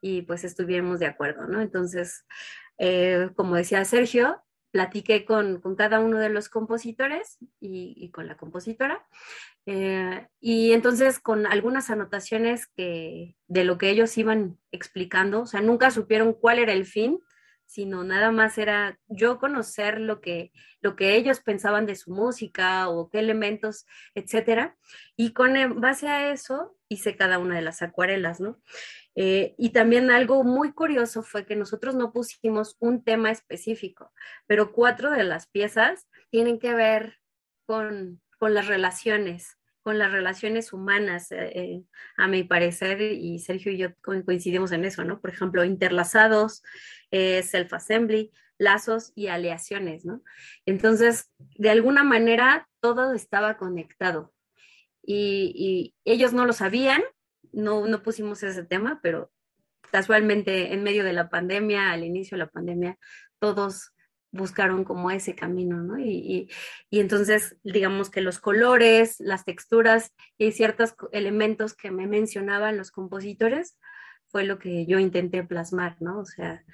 y 0.00 0.22
pues 0.22 0.42
estuvimos 0.42 0.98
de 1.00 1.06
acuerdo, 1.06 1.46
¿no? 1.46 1.60
Entonces, 1.60 2.24
eh, 2.78 3.28
como 3.36 3.56
decía 3.56 3.84
Sergio, 3.84 4.42
platiqué 4.70 5.24
con, 5.24 5.60
cada 5.76 6.00
uno 6.00 6.18
de 6.18 6.28
los 6.28 6.48
compositores 6.48 7.38
y, 7.60 8.10
con 8.10 8.26
la 8.26 8.36
compositora, 8.36 9.06
eh, 9.66 10.26
y 10.40 10.72
entonces 10.72 11.18
con 11.18 11.46
algunas 11.46 11.90
anotaciones 11.90 12.66
que, 12.66 13.36
de 13.48 13.64
lo 13.64 13.78
que 13.78 13.90
ellos 13.90 14.16
iban 14.18 14.58
explicando, 14.72 15.42
o 15.42 15.46
sea, 15.46 15.60
nunca 15.60 15.90
supieron 15.90 16.32
cuál 16.32 16.58
era 16.58 16.72
el 16.72 16.86
fin, 16.86 17.20
sino 17.70 18.02
nada 18.02 18.32
más 18.32 18.58
era 18.58 18.98
yo 19.06 19.38
conocer 19.38 20.00
lo 20.00 20.20
que, 20.20 20.50
lo 20.80 20.96
que 20.96 21.14
ellos 21.14 21.38
pensaban 21.38 21.86
de 21.86 21.94
su 21.94 22.10
música 22.10 22.88
o 22.88 23.08
qué 23.10 23.20
elementos, 23.20 23.86
etcétera. 24.16 24.76
Y 25.16 25.32
con 25.34 25.80
base 25.80 26.08
a 26.08 26.32
eso 26.32 26.76
hice 26.88 27.14
cada 27.14 27.38
una 27.38 27.54
de 27.54 27.62
las 27.62 27.80
acuarelas, 27.80 28.40
¿no? 28.40 28.60
Eh, 29.16 29.54
y 29.58 29.70
también 29.70 30.10
algo 30.10 30.44
muy 30.44 30.72
curioso 30.72 31.22
fue 31.22 31.44
que 31.44 31.56
nosotros 31.56 31.94
no 31.94 32.12
pusimos 32.12 32.76
un 32.78 33.02
tema 33.02 33.30
específico, 33.30 34.12
pero 34.46 34.72
cuatro 34.72 35.10
de 35.10 35.24
las 35.24 35.48
piezas 35.48 36.06
tienen 36.30 36.58
que 36.58 36.74
ver 36.74 37.18
con, 37.66 38.20
con 38.38 38.54
las 38.54 38.66
relaciones, 38.68 39.58
con 39.82 39.98
las 39.98 40.12
relaciones 40.12 40.72
humanas, 40.72 41.32
eh, 41.32 41.50
eh, 41.54 41.82
a 42.16 42.28
mi 42.28 42.44
parecer, 42.44 43.00
y 43.00 43.38
Sergio 43.40 43.72
y 43.72 43.78
yo 43.78 43.88
coincidimos 44.02 44.72
en 44.72 44.84
eso, 44.84 45.04
¿no? 45.04 45.20
Por 45.20 45.30
ejemplo, 45.30 45.64
interlazados, 45.64 46.62
self-assembly, 47.10 48.30
lazos 48.60 49.12
y 49.16 49.28
aleaciones, 49.28 50.04
¿no? 50.04 50.22
Entonces, 50.66 51.32
de 51.56 51.70
alguna 51.70 52.04
manera, 52.04 52.68
todo 52.80 53.14
estaba 53.14 53.56
conectado. 53.56 54.32
Y, 55.02 55.94
ellos 56.04 56.32
no 56.32 56.44
lo 56.44 56.52
sabían, 56.52 57.02
no, 57.52 57.86
no 57.86 58.02
pusimos 58.02 58.42
ese 58.42 58.64
tema, 58.64 59.00
pero 59.02 59.30
casualmente 59.90 60.72
en 60.72 60.82
medio 60.82 61.04
de 61.04 61.12
la 61.12 61.28
pandemia, 61.28 61.90
al 61.90 62.04
inicio 62.04 62.36
de 62.36 62.44
la 62.44 62.50
pandemia, 62.50 62.98
todos 63.38 63.92
buscaron 64.32 64.84
como 64.84 65.10
ese 65.10 65.34
camino, 65.34 65.82
¿no? 65.82 65.98
Y, 65.98 66.48
entonces, 66.90 67.56
digamos 67.64 68.10
que 68.10 68.20
los 68.20 68.38
colores, 68.38 69.16
las 69.18 69.44
texturas 69.44 70.12
y 70.38 70.52
ciertos 70.52 70.94
elementos 71.12 71.74
que 71.74 71.90
me 71.90 72.06
mencionaban 72.06 72.76
los 72.76 72.90
compositores 72.90 73.76
fue 74.28 74.44
lo 74.44 74.58
que 74.58 74.86
yo 74.86 74.98
intenté 74.98 75.42
plasmar, 75.42 75.96
¿no? 76.00 76.20
O 76.20 76.24
sea, 76.24 76.64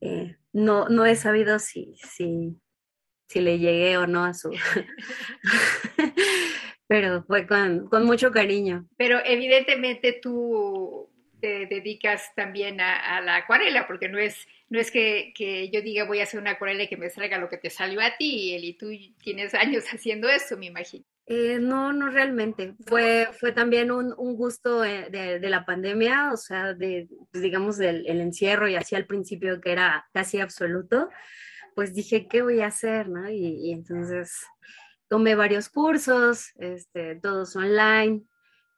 eh, 0.00 0.36
no, 0.52 0.88
no 0.88 1.04
he 1.04 1.16
sabido 1.16 1.58
si, 1.58 1.96
si, 1.96 2.60
si 3.28 3.40
le 3.40 3.58
llegué 3.58 3.98
o 3.98 4.06
no 4.06 4.24
a 4.24 4.34
su... 4.34 4.50
Pero 6.92 7.22
fue 7.22 7.46
con, 7.46 7.88
con 7.88 8.04
mucho 8.04 8.30
cariño. 8.30 8.86
Pero 8.98 9.18
evidentemente 9.24 10.18
tú 10.20 11.08
te 11.40 11.64
dedicas 11.64 12.34
también 12.36 12.82
a, 12.82 13.22
la 13.22 13.36
acuarela, 13.36 13.86
porque 13.86 14.10
no 14.10 14.18
es, 14.18 14.46
no 14.68 14.78
es 14.78 14.90
que, 14.90 15.32
yo 15.72 15.80
diga 15.80 16.04
voy 16.04 16.20
a 16.20 16.24
hacer 16.24 16.38
una 16.38 16.50
acuarela 16.50 16.82
y 16.82 16.88
que 16.88 16.98
me 16.98 17.08
salga 17.08 17.38
lo 17.38 17.48
que 17.48 17.56
te 17.56 17.70
salió 17.70 18.02
a 18.02 18.18
ti, 18.18 18.54
y 18.54 18.74
tú 18.74 18.90
tienes 19.24 19.54
años 19.54 19.84
haciendo 19.90 20.28
eso, 20.28 20.58
me 20.58 20.66
imagino. 20.66 21.06
Eh, 21.24 21.58
no, 21.58 21.94
no 21.94 22.10
realmente. 22.10 22.74
Fue, 22.86 23.26
fue 23.40 23.52
también 23.52 23.90
un, 23.90 24.12
gusto 24.36 24.84
eh, 24.84 25.08
de, 25.10 25.48
la 25.48 25.64
pandemia, 25.64 26.30
o 26.30 26.36
sea, 26.36 26.74
de, 26.74 27.08
pues, 27.30 27.42
digamos, 27.42 27.78
del 27.78 28.06
el 28.06 28.20
encierro 28.20 28.68
y 28.68 28.74
así 28.74 28.96
al 28.96 29.06
principio 29.06 29.62
que 29.62 29.72
era 29.72 30.06
casi 30.12 30.40
absoluto, 30.40 31.08
pues 31.74 31.94
dije, 31.94 32.28
¿qué 32.28 32.42
voy 32.42 32.60
a 32.60 32.66
hacer? 32.66 33.08
¿no? 33.08 33.30
Y, 33.30 33.68
y 33.68 33.72
entonces 33.72 34.46
tomé 35.12 35.34
varios 35.34 35.68
cursos, 35.68 36.52
este, 36.56 37.16
todos 37.16 37.54
online, 37.54 38.22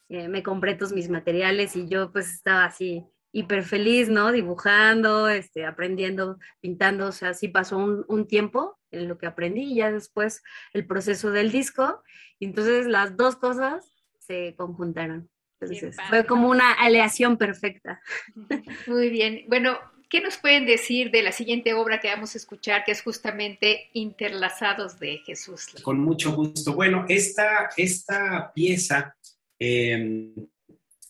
eh, 0.09 0.27
me 0.27 0.43
compré 0.43 0.75
todos 0.75 0.93
mis 0.93 1.09
materiales 1.09 1.77
y 1.77 1.87
yo 1.87 2.11
pues 2.11 2.29
estaba 2.29 2.65
así 2.65 3.07
hiper 3.31 3.63
feliz, 3.63 4.09
¿no? 4.09 4.33
Dibujando, 4.33 5.29
este, 5.29 5.65
aprendiendo, 5.65 6.41
pintando, 6.61 7.07
o 7.07 7.13
sea, 7.13 7.35
sí 7.35 7.47
pasó 7.47 7.77
un, 7.77 8.27
tiempo 8.27 8.77
en 8.91 9.07
lo 9.07 9.17
que 9.17 9.29
aprendí 9.29 9.63
y 9.63 9.77
ya 9.77 9.93
después 9.93 10.43
el 10.73 10.89
proceso 10.89 11.31
del 11.31 11.53
disco, 11.53 12.03
y 12.41 12.47
entonces 12.47 12.89
las 12.89 13.17
dos 13.17 13.37
cosas 13.37 13.95
se 14.19 14.57
conjuntaron. 14.57 15.31
Entonces, 15.61 15.97
fue 16.09 16.27
como 16.27 16.51
una 16.51 16.73
aleación 16.73 17.37
perfecta. 17.37 18.01
Muy 18.89 19.09
bien. 19.09 19.45
Bueno, 19.47 19.79
¿qué 20.15 20.21
nos 20.21 20.37
pueden 20.37 20.65
decir 20.65 21.11
de 21.11 21.23
la 21.23 21.33
siguiente 21.33 21.75
obra 21.75 21.99
que 21.99 22.07
vamos 22.07 22.37
a 22.37 22.39
escuchar, 22.39 22.85
que 22.85 22.93
es 22.93 23.03
justamente 23.03 23.91
Interlazados 23.95 25.01
de 25.01 25.19
Jesús? 25.19 25.75
Con 25.83 25.99
mucho 25.99 26.33
gusto. 26.37 26.73
Bueno, 26.75 27.05
esta, 27.09 27.71
esta 27.77 28.53
pieza 28.55 29.17
Em, 29.59 30.35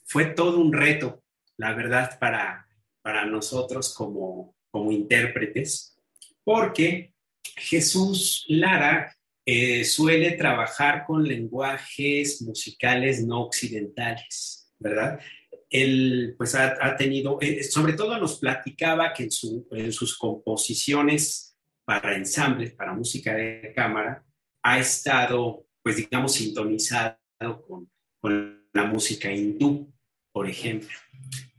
fue 0.05 0.27
todo 0.27 0.61
un 0.61 0.73
reto, 0.73 1.25
la 1.57 1.73
verdad, 1.75 2.19
para, 2.19 2.69
para 3.03 3.25
nosotros 3.27 3.95
como, 3.95 4.55
como 4.71 4.93
intérpretes, 4.93 5.97
porque 6.45 7.15
Jesús 7.57 8.45
Lara 8.49 9.17
eh, 9.47 9.85
suele 9.85 10.33
trabajar 10.33 11.05
con 11.07 11.25
lenguajes 11.25 12.43
musicales 12.43 13.25
no 13.25 13.41
occidentales, 13.43 14.73
¿verdad? 14.79 15.19
Él 15.71 16.35
pues 16.37 16.55
ha, 16.55 16.97
tenido, 16.97 17.39
eh, 17.41 17.63
sobre 17.65 17.95
todo 17.95 18.19
nos 18.19 18.39
platicaba 18.39 19.13
que 19.13 19.29
en, 19.71 19.93
sus 19.93 20.19
composiciones 20.19 21.57
para 21.85 22.17
ensambles, 22.17 22.75
para 22.75 22.95
música 22.95 23.35
de 23.35 23.73
cámara, 23.75 24.25
ha 24.63 24.79
estado, 24.79 25.67
pues 25.83 25.97
digamos, 25.97 26.33
sintonizado 26.33 27.19
con, 27.67 27.91
con 28.21 28.69
la 28.73 28.85
música 28.85 29.33
hindú, 29.33 29.93
por 30.33 30.49
ejemplo. 30.49 30.97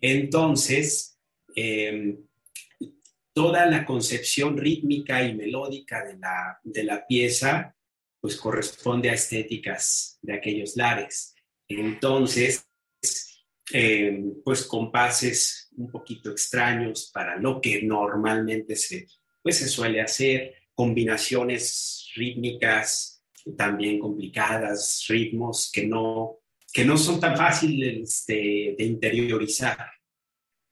Entonces, 0.01 1.19
em, 1.55 2.17
toda 3.33 3.65
la 3.65 3.85
concepción 3.85 4.57
rítmica 4.57 5.23
y 5.23 5.35
melódica 5.35 6.03
de 6.03 6.17
la, 6.17 6.59
de 6.63 6.83
la 6.83 7.05
pieza, 7.05 7.75
pues 8.21 8.37
corresponde 8.37 9.09
a 9.09 9.13
estéticas 9.13 10.17
de 10.21 10.33
aquellos 10.33 10.75
lares. 10.75 11.35
Entonces, 11.67 12.64
em, 13.71 14.41
pues 14.43 14.63
compases 14.65 15.69
un 15.77 15.91
poquito 15.91 16.31
extraños 16.31 17.09
para 17.13 17.37
lo 17.37 17.59
que 17.59 17.81
normalmente 17.81 18.75
se, 18.75 19.07
pues 19.41 19.57
se 19.57 19.67
suele 19.67 20.01
hacer, 20.01 20.53
combinaciones 20.73 22.11
rítmicas 22.15 23.23
también 23.57 23.99
complicadas, 23.99 25.05
ritmos 25.07 25.71
que 25.73 25.85
no, 25.85 26.39
que 26.73 26.83
no 26.83 26.97
son 26.97 27.19
tan 27.19 27.37
fáciles 27.37 28.25
de, 28.27 28.75
interiorizar. 28.79 29.91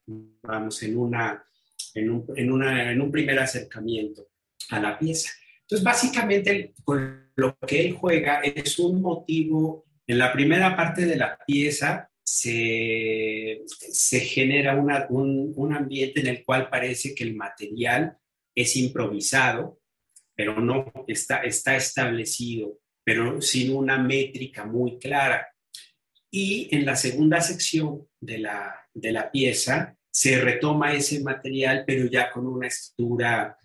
Vamos, 0.06 0.84
en, 0.84 0.97
una, 0.97 1.45
en, 1.93 2.10
un, 2.10 2.25
en, 2.36 2.51
una, 2.51 2.91
en 2.91 2.99
un 2.99 3.12
primer 3.12 3.39
acercamiento 3.39 4.27
a 4.69 4.79
la 4.79 4.99
pieza. 4.99 5.32
Entonces, 5.62 5.84
básicamente, 5.84 6.73
lo 7.36 7.58
que 7.60 7.86
él 7.86 7.93
juega 7.93 8.41
es 8.41 8.77
un 8.79 9.01
motivo, 9.01 9.86
en 10.06 10.17
la 10.17 10.34
primera 10.34 10.75
parte 10.75 11.06
de 11.06 11.15
la 11.15 11.38
pieza 11.45 12.10
se, 12.23 13.62
se 13.67 14.19
genera 14.21 14.75
una, 14.75 15.07
un, 15.09 15.53
un 15.55 15.73
ambiente 15.73 16.21
en 16.21 16.27
el 16.27 16.43
cual 16.45 16.69
parece 16.69 17.13
que 17.13 17.23
el 17.23 17.36
material 17.36 18.17
es 18.55 18.75
improvisado, 18.75 19.79
pero 20.36 20.59
no 20.59 20.91
está, 21.07 21.43
está 21.43 21.75
establecido, 21.75 22.79
pero 23.03 23.41
sin 23.41 23.75
una 23.75 23.97
métrica 23.97 24.65
muy 24.65 24.97
clara. 24.99 25.47
Y 26.31 26.67
en 26.75 26.86
la 26.86 26.95
segunda 26.95 27.41
sección 27.41 28.07
de 28.19 28.39
la, 28.39 28.73
de 28.93 29.12
la 29.12 29.29
pieza 29.29 29.95
se 30.09 30.39
retoma 30.39 30.93
ese 30.93 31.21
material, 31.21 31.83
pero 31.86 32.05
ya 32.07 32.31
con 32.31 32.47
una 32.47 32.67
estructura 32.67 33.57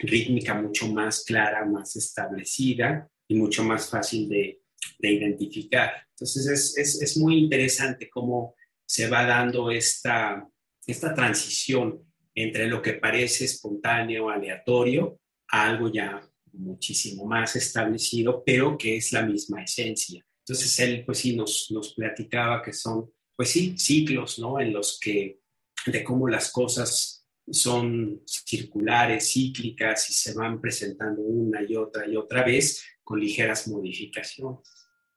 rítmica 0.00 0.54
mucho 0.54 0.88
más 0.88 1.24
clara, 1.24 1.64
más 1.64 1.96
establecida 1.96 3.08
y 3.28 3.34
mucho 3.36 3.62
más 3.64 3.88
fácil 3.88 4.28
de, 4.28 4.60
de 4.98 5.12
identificar. 5.12 6.06
Entonces 6.14 6.46
es, 6.46 6.78
es, 6.78 7.02
es, 7.02 7.16
muy 7.16 7.38
interesante 7.38 8.08
cómo 8.08 8.54
se 8.86 9.08
va 9.08 9.24
dando 9.24 9.70
esta, 9.70 10.48
esta 10.86 11.12
transición 11.12 12.04
entre 12.34 12.66
lo 12.66 12.80
que 12.80 12.94
parece 12.94 13.44
espontáneo, 13.44 14.30
aleatorio, 14.30 15.18
a 15.48 15.68
algo 15.68 15.90
ya 15.92 16.28
muchísimo 16.52 17.24
más 17.26 17.56
establecido, 17.56 18.42
pero 18.44 18.78
que 18.78 18.96
es 18.96 19.12
la 19.12 19.22
misma 19.22 19.62
esencia. 19.62 20.24
Entonces 20.46 20.78
él, 20.80 21.04
pues 21.04 21.18
sí, 21.18 21.34
nos, 21.34 21.70
nos 21.70 21.94
platicaba 21.94 22.62
que 22.62 22.72
son, 22.72 23.10
pues 23.34 23.50
sí, 23.50 23.74
ciclos, 23.76 24.38
¿no? 24.38 24.60
En 24.60 24.72
los 24.72 24.98
que, 25.00 25.40
de 25.86 26.04
cómo 26.04 26.28
las 26.28 26.52
cosas 26.52 27.26
son 27.50 28.22
circulares, 28.26 29.32
cíclicas 29.32 30.08
y 30.10 30.14
se 30.14 30.34
van 30.34 30.60
presentando 30.60 31.22
una 31.22 31.62
y 31.62 31.76
otra 31.76 32.08
y 32.08 32.16
otra 32.16 32.42
vez 32.42 32.82
con 33.02 33.20
ligeras 33.20 33.68
modificaciones. 33.68 34.60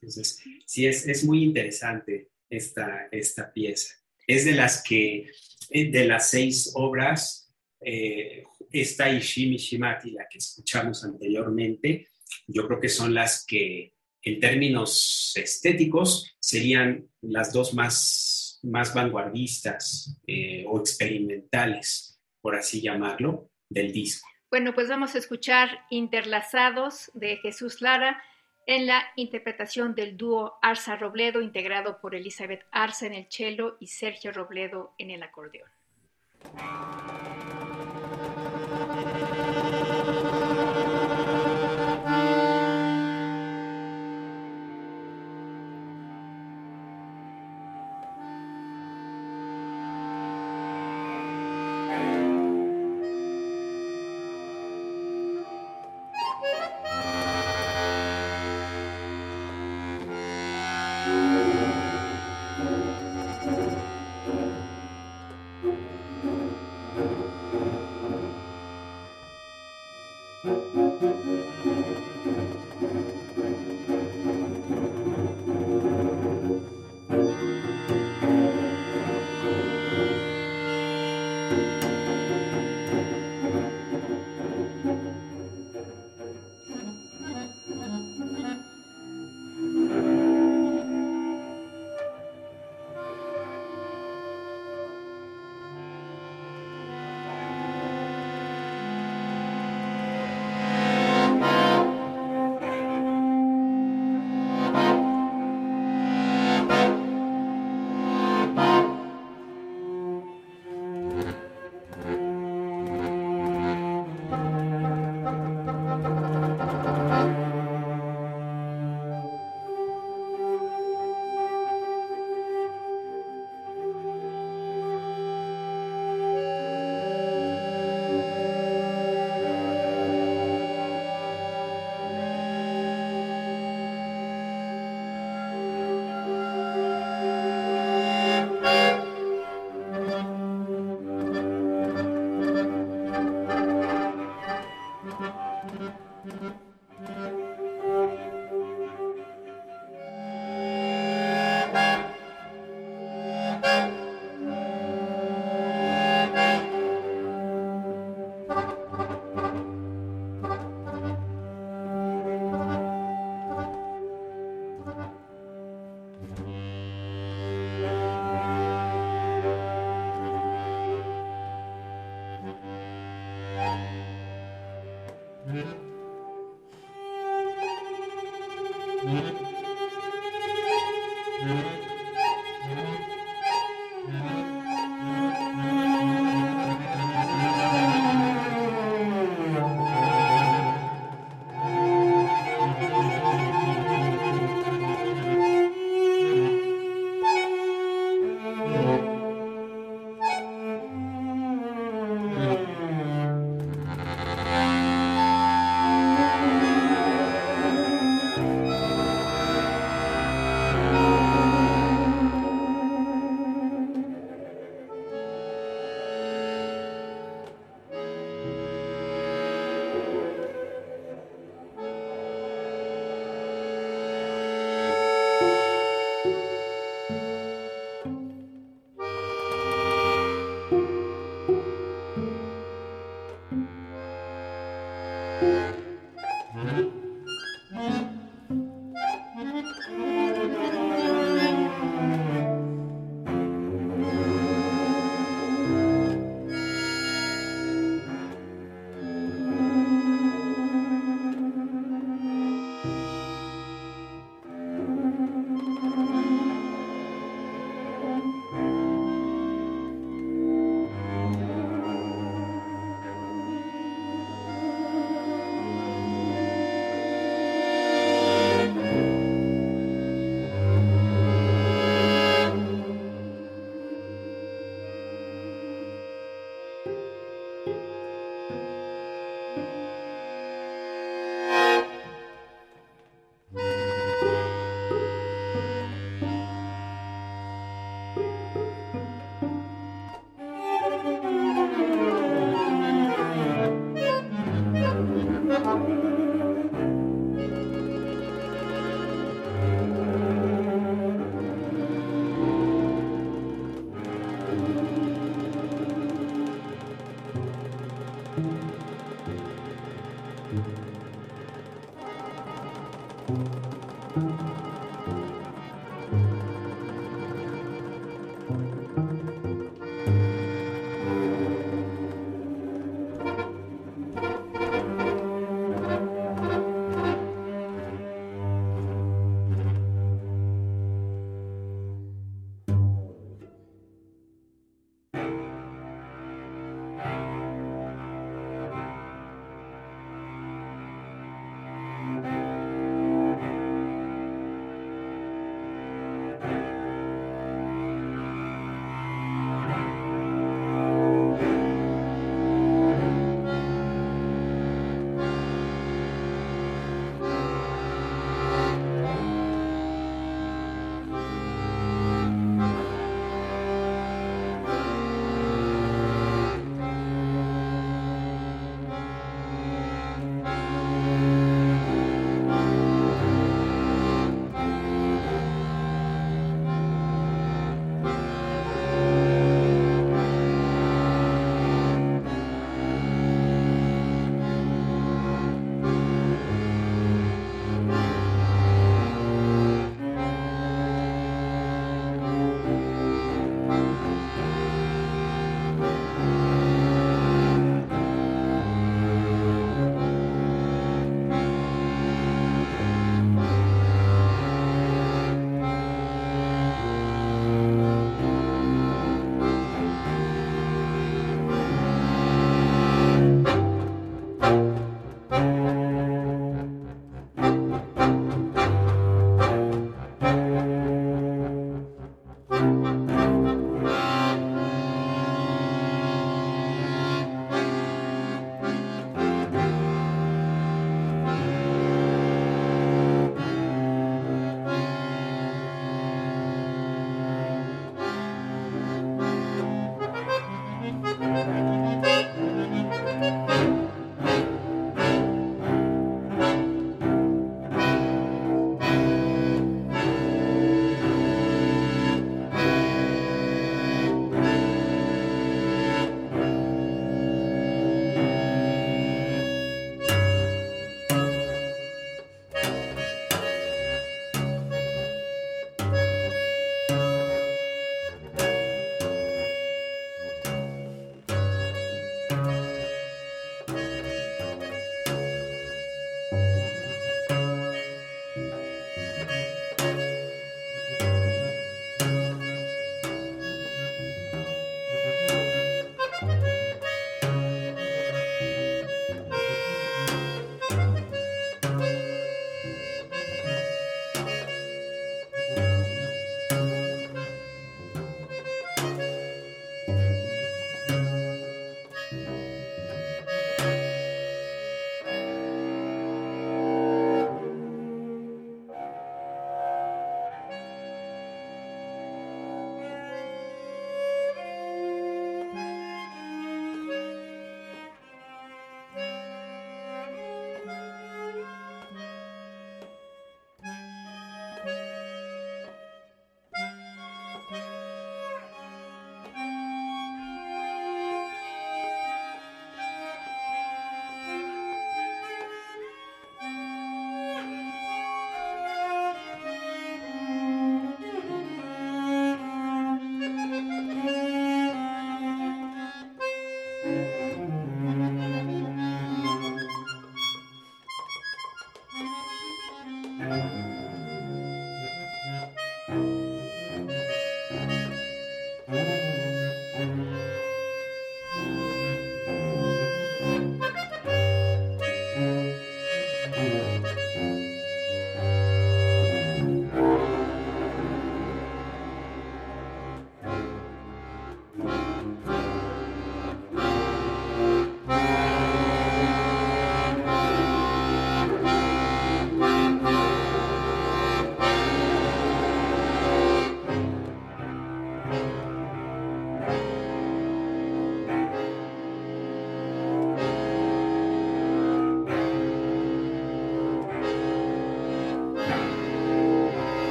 Entonces, 0.00 0.42
sí, 0.66 0.86
es, 0.86 1.06
es 1.06 1.24
muy 1.24 1.44
interesante 1.44 2.30
esta, 2.48 3.08
esta 3.10 3.52
pieza. 3.52 3.94
Es 4.26 4.44
de 4.44 4.52
las 4.52 4.82
que 4.82 5.30
eh, 5.70 5.90
de 5.90 6.04
las 6.06 6.30
seis 6.30 6.72
obras, 6.74 7.52
eh, 7.80 8.44
esta 8.72 9.10
Ishimi 9.10 9.56
Shimati, 9.56 10.10
la 10.10 10.26
que 10.28 10.38
escuchamos 10.38 11.04
anteriormente, 11.04 12.08
yo 12.46 12.66
creo 12.66 12.80
que 12.80 12.88
son 12.88 13.14
las 13.14 13.44
que 13.46 13.94
en 14.22 14.40
términos 14.40 15.32
estéticos 15.36 16.36
serían 16.40 17.08
las 17.22 17.52
dos 17.52 17.72
más, 17.74 18.58
más 18.62 18.92
vanguardistas 18.92 20.18
eh, 20.26 20.64
o 20.66 20.80
experimentales, 20.80 22.20
por 22.40 22.56
así 22.56 22.80
llamarlo, 22.80 23.50
del 23.68 23.92
disco. 23.92 24.28
Bueno, 24.50 24.74
pues 24.74 24.88
vamos 24.88 25.14
a 25.14 25.18
escuchar 25.18 25.86
Interlazados 25.90 27.10
de 27.14 27.36
Jesús 27.36 27.80
Lara 27.80 28.20
en 28.66 28.86
la 28.86 29.02
interpretación 29.16 29.94
del 29.94 30.16
dúo 30.16 30.58
Arza 30.62 30.96
Robledo, 30.96 31.40
integrado 31.40 32.00
por 32.00 32.14
Elizabeth 32.14 32.64
Arza 32.70 33.06
en 33.06 33.14
el 33.14 33.26
cello 33.28 33.76
y 33.80 33.88
Sergio 33.88 34.32
Robledo 34.32 34.94
en 34.98 35.10
el 35.10 35.22
acordeón. 35.22 35.68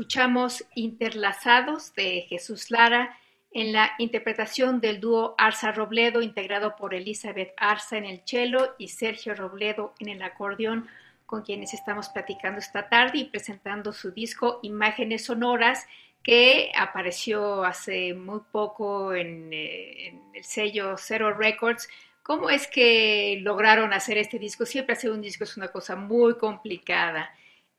Escuchamos 0.00 0.64
Interlazados 0.74 1.94
de 1.94 2.22
Jesús 2.22 2.70
Lara 2.70 3.18
en 3.52 3.74
la 3.74 3.92
interpretación 3.98 4.80
del 4.80 4.98
dúo 4.98 5.34
Arza 5.36 5.72
Robledo, 5.72 6.22
integrado 6.22 6.74
por 6.74 6.94
Elizabeth 6.94 7.52
Arza 7.58 7.98
en 7.98 8.06
el 8.06 8.22
cello 8.24 8.74
y 8.78 8.88
Sergio 8.88 9.34
Robledo 9.34 9.92
en 9.98 10.08
el 10.08 10.22
acordeón, 10.22 10.88
con 11.26 11.42
quienes 11.42 11.74
estamos 11.74 12.08
platicando 12.08 12.60
esta 12.60 12.88
tarde 12.88 13.18
y 13.18 13.24
presentando 13.26 13.92
su 13.92 14.10
disco 14.10 14.58
Imágenes 14.62 15.26
Sonoras, 15.26 15.86
que 16.22 16.72
apareció 16.74 17.62
hace 17.62 18.14
muy 18.14 18.40
poco 18.50 19.12
en, 19.12 19.52
eh, 19.52 20.06
en 20.06 20.22
el 20.32 20.44
sello 20.44 20.96
Zero 20.96 21.34
Records. 21.34 21.90
¿Cómo 22.22 22.48
es 22.48 22.68
que 22.68 23.38
lograron 23.42 23.92
hacer 23.92 24.16
este 24.16 24.38
disco? 24.38 24.64
Siempre 24.64 24.94
hacer 24.94 25.10
un 25.10 25.20
disco 25.20 25.44
es 25.44 25.58
una 25.58 25.68
cosa 25.68 25.94
muy 25.94 26.38
complicada. 26.38 27.34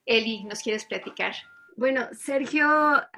Eli, 0.05 0.43
¿nos 0.43 0.61
quieres 0.61 0.85
platicar? 0.85 1.33
Bueno, 1.81 2.09
Sergio 2.13 2.67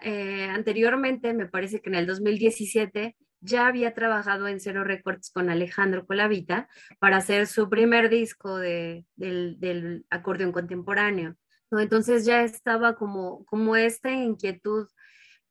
eh, 0.03 0.45
anteriormente, 0.45 1.34
me 1.34 1.47
parece 1.47 1.82
que 1.82 1.89
en 1.89 1.95
el 1.95 2.07
2017, 2.07 3.18
ya 3.41 3.68
había 3.68 3.93
trabajado 3.93 4.47
en 4.47 4.61
Cero 4.61 4.86
Records 4.86 5.32
con 5.32 5.49
Alejandro 5.49 6.05
Colavita 6.05 6.70
para 6.97 7.18
hacer 7.18 7.47
su 7.47 7.70
primer 7.70 8.09
disco 8.09 8.57
de, 8.57 9.05
del, 9.18 10.05
acordeón 10.09 10.53
contemporáneo. 10.53 11.36
Entonces 11.72 12.24
ya 12.24 12.43
estaba 12.43 12.95
como, 12.95 13.43
como 13.47 13.76
esta 13.76 14.11
inquietud 14.11 14.88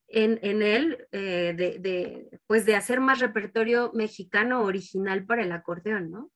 en, 0.08 0.38
en 0.40 0.62
él 0.62 1.06
eh, 1.12 1.52
de, 1.54 1.80
de, 1.80 2.40
pues 2.46 2.64
de 2.64 2.76
hacer 2.76 3.00
más 3.00 3.20
repertorio 3.20 3.92
mexicano 3.92 4.62
original 4.62 5.26
para 5.26 5.42
el 5.42 5.52
acordeón, 5.52 6.10
¿no? 6.10 6.30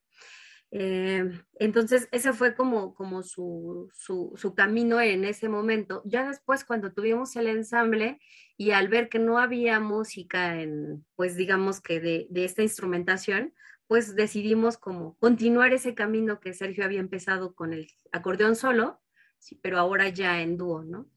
Eh, 0.79 1.31
entonces, 1.59 2.07
ese 2.12 2.35
fue 2.35 2.55
como, 2.55 2.95
como 2.95 3.22
su, 3.22 3.91
su, 3.95 4.55
camino 4.55 5.01
en 5.01 5.24
ese 5.24 5.49
momento. 5.49 6.03
Ya 6.05 6.29
después, 6.29 6.66
cuando 6.66 6.93
tuvimos 6.93 7.35
el 7.37 7.47
ensamble 7.47 8.20
y 8.59 8.72
al 8.72 8.89
ver 8.89 9.09
que 9.09 9.18
no 9.18 9.39
había 9.39 9.81
música 9.81 10.61
en, 10.61 11.07
pues 11.14 11.35
digamos 11.35 11.81
que 11.81 11.99
de, 11.99 12.27
de 12.29 12.45
esta 12.45 12.62
instrumentación, 12.62 13.55
pues 13.87 14.16
decidimos 14.16 14.77
como 14.77 15.16
continuar 15.16 15.72
ese 15.72 15.95
camino 15.95 16.41
que 16.41 16.53
Sergio 16.53 16.85
había 16.85 17.01
empezado 17.01 17.55
con 17.55 17.72
el 17.72 17.87
acordeón 18.12 18.55
solo, 18.55 19.01
sí, 19.39 19.59
pero 19.62 19.79
ahora 19.79 20.11
ya 20.11 20.43
en 20.43 20.59
dúo, 20.59 20.85
¿no? 20.85 21.09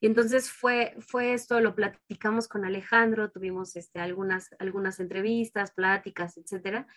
Y 0.00 0.06
entonces 0.06 0.50
fue, 0.50 0.96
fue 1.00 1.34
esto, 1.34 1.60
lo 1.60 1.74
platicamos 1.74 2.48
con 2.48 2.64
Alejandro, 2.64 3.30
tuvimos 3.30 3.76
este, 3.76 4.00
algunas, 4.00 4.48
algunas 4.58 5.00
entrevistas, 5.00 5.72
pláticas, 5.72 6.38
etcétera 6.38 6.88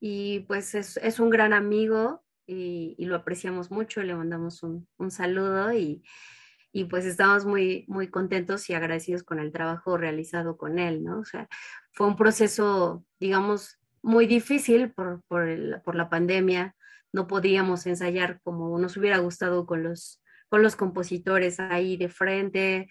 y 0.00 0.40
pues 0.40 0.74
es, 0.74 1.20
un 1.20 1.30
gran 1.30 1.52
amigo 1.52 2.22
y, 2.46 2.94
lo 3.04 3.16
apreciamos 3.16 3.70
mucho, 3.70 4.02
le 4.02 4.14
mandamos 4.14 4.62
un, 4.62 4.86
saludo 5.10 5.72
y, 5.72 6.02
pues 6.88 7.04
estamos 7.06 7.44
muy, 7.44 7.84
muy 7.88 8.08
contentos 8.08 8.70
y 8.70 8.74
agradecidos 8.74 9.24
con 9.24 9.40
el 9.40 9.50
trabajo 9.50 9.96
realizado 9.96 10.56
con 10.56 10.78
él, 10.78 11.02
¿no? 11.02 11.18
O 11.18 11.24
sea, 11.24 11.48
fue 11.92 12.06
un 12.06 12.16
proceso, 12.16 13.04
digamos, 13.18 13.80
muy 14.00 14.26
difícil 14.26 14.92
por, 14.92 15.24
la 15.92 16.08
pandemia, 16.08 16.76
no 17.12 17.26
podíamos 17.26 17.86
ensayar 17.86 18.40
como 18.44 18.78
nos 18.78 18.96
hubiera 18.96 19.18
gustado 19.18 19.66
con 19.66 19.82
los, 19.82 20.22
con 20.48 20.62
los 20.62 20.76
compositores 20.76 21.58
ahí 21.58 21.96
de 21.96 22.08
frente, 22.08 22.88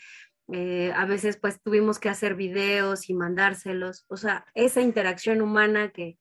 eh, 0.51 0.91
a 0.95 1.05
veces 1.05 1.37
pues 1.37 1.61
tuvimos 1.61 1.99
que 1.99 2.09
hacer 2.09 2.35
videos 2.35 3.09
y 3.09 3.13
mandárselos, 3.13 4.05
o 4.09 4.17
sea, 4.17 4.45
esa 4.53 4.81
interacción 4.81 5.41
humana 5.41 5.91
que, 5.91 6.17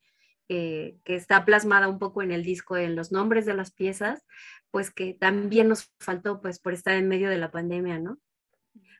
que 0.47 1.01
está 1.05 1.45
plasmada 1.45 1.87
un 1.87 1.99
poco 1.99 2.21
en 2.21 2.31
el 2.31 2.43
disco, 2.43 2.77
en 2.77 2.95
los 2.95 3.11
nombres 3.11 3.45
de 3.45 3.53
las 3.53 3.71
piezas, 3.71 4.25
pues 4.71 4.91
que 4.91 5.13
también 5.13 5.67
nos 5.67 5.91
faltó 5.99 6.41
pues 6.41 6.59
por 6.59 6.73
estar 6.73 6.95
en 6.95 7.07
medio 7.07 7.29
de 7.29 7.37
la 7.37 7.51
pandemia, 7.51 7.99
¿no? 7.99 8.19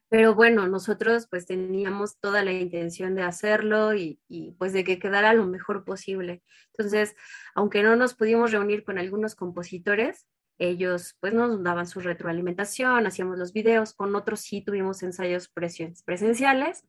Pero 0.10 0.36
bueno, 0.36 0.68
nosotros 0.68 1.28
pues 1.30 1.46
teníamos 1.46 2.18
toda 2.20 2.44
la 2.44 2.54
intención 2.54 3.14
de 3.16 3.24
hacerlo 3.24 3.94
y, 3.94 4.22
y, 4.30 4.52
pues 4.52 4.72
de 4.72 4.86
que 4.86 5.00
quedara 5.00 5.34
lo 5.34 5.46
mejor 5.46 5.84
posible. 5.84 6.44
Entonces, 6.78 7.16
aunque 7.56 7.84
no 7.84 7.96
nos 7.98 8.14
pudimos 8.14 8.52
reunir 8.52 8.86
con 8.86 8.98
algunos 8.98 9.36
compositores, 9.36 10.26
ellos 10.60 11.18
pues 11.20 11.34
nos 11.34 11.62
daban 11.62 11.88
su 11.88 12.00
retroalimentación, 12.00 13.06
hacíamos 13.06 13.38
los 13.38 13.54
videos, 13.54 13.94
con 13.94 14.16
otros 14.16 14.40
sí 14.40 14.62
tuvimos 14.62 15.04
ensayos 15.04 15.50
presenciales 15.50 16.86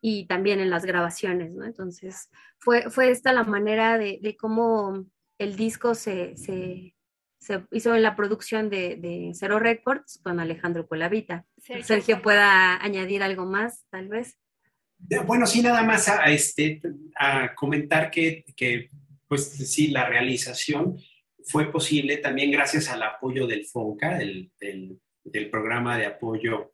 y 0.00 0.26
también 0.26 0.60
en 0.60 0.70
las 0.70 0.84
grabaciones, 0.84 1.52
¿no? 1.52 1.64
Entonces, 1.64 2.30
fue, 2.58 2.90
fue 2.90 3.10
esta 3.10 3.32
la 3.32 3.44
manera 3.44 3.98
de, 3.98 4.18
de 4.22 4.36
cómo 4.36 5.06
el 5.38 5.56
disco 5.56 5.94
se, 5.94 6.36
se, 6.36 6.94
se, 7.40 7.64
hizo 7.70 7.94
en 7.94 8.02
la 8.02 8.16
producción 8.16 8.70
de, 8.70 8.96
de 8.96 9.32
Cero 9.34 9.58
Records 9.58 10.20
con 10.22 10.40
Alejandro 10.40 10.86
Colavita. 10.86 11.46
Sergio, 11.56 11.84
Sergio 11.84 12.22
pueda 12.22 12.82
añadir 12.82 13.22
algo 13.22 13.46
más, 13.46 13.84
tal 13.90 14.08
vez. 14.08 14.38
Bueno, 15.26 15.46
sí, 15.46 15.62
nada 15.62 15.82
más 15.82 16.08
a, 16.08 16.24
este, 16.26 16.80
a 17.16 17.54
comentar 17.54 18.10
que, 18.10 18.44
que, 18.56 18.90
pues 19.28 19.44
sí, 19.50 19.88
la 19.88 20.08
realización 20.08 20.96
fue 21.44 21.70
posible 21.70 22.18
también 22.18 22.50
gracias 22.50 22.88
al 22.88 23.02
apoyo 23.02 23.46
del 23.46 23.64
FONCA, 23.64 24.18
del, 24.18 24.50
del, 24.60 25.00
del 25.24 25.50
programa 25.50 25.96
de 25.96 26.06
apoyo 26.06 26.72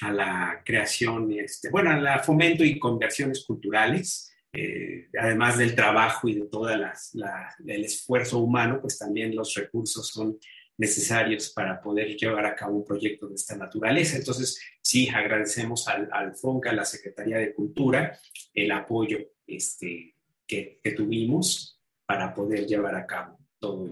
a 0.00 0.10
la 0.10 0.62
creación, 0.64 1.30
este, 1.32 1.70
bueno, 1.70 1.90
a 1.90 2.00
la 2.00 2.18
fomento 2.18 2.64
y 2.64 2.78
conversiones 2.78 3.44
culturales, 3.44 4.32
eh, 4.52 5.08
además 5.18 5.58
del 5.58 5.74
trabajo 5.74 6.28
y 6.28 6.34
de 6.34 6.46
todo 6.46 6.68
el 6.70 7.84
esfuerzo 7.84 8.38
humano, 8.38 8.80
pues 8.80 8.98
también 8.98 9.34
los 9.34 9.54
recursos 9.54 10.08
son 10.08 10.38
necesarios 10.78 11.50
para 11.50 11.80
poder 11.80 12.16
llevar 12.16 12.46
a 12.46 12.54
cabo 12.54 12.76
un 12.76 12.84
proyecto 12.84 13.28
de 13.28 13.34
esta 13.34 13.56
naturaleza. 13.56 14.16
Entonces, 14.16 14.60
sí, 14.80 15.08
agradecemos 15.08 15.86
al, 15.88 16.08
al 16.12 16.34
FONCA, 16.34 16.70
a 16.70 16.74
la 16.74 16.84
Secretaría 16.84 17.38
de 17.38 17.54
Cultura, 17.54 18.18
el 18.52 18.72
apoyo 18.72 19.18
este, 19.46 20.16
que, 20.46 20.94
tuvimos 20.96 21.80
para 22.06 22.34
poder 22.34 22.66
llevar 22.66 22.94
a 22.94 23.06
cabo 23.06 23.38
todo 23.58 23.86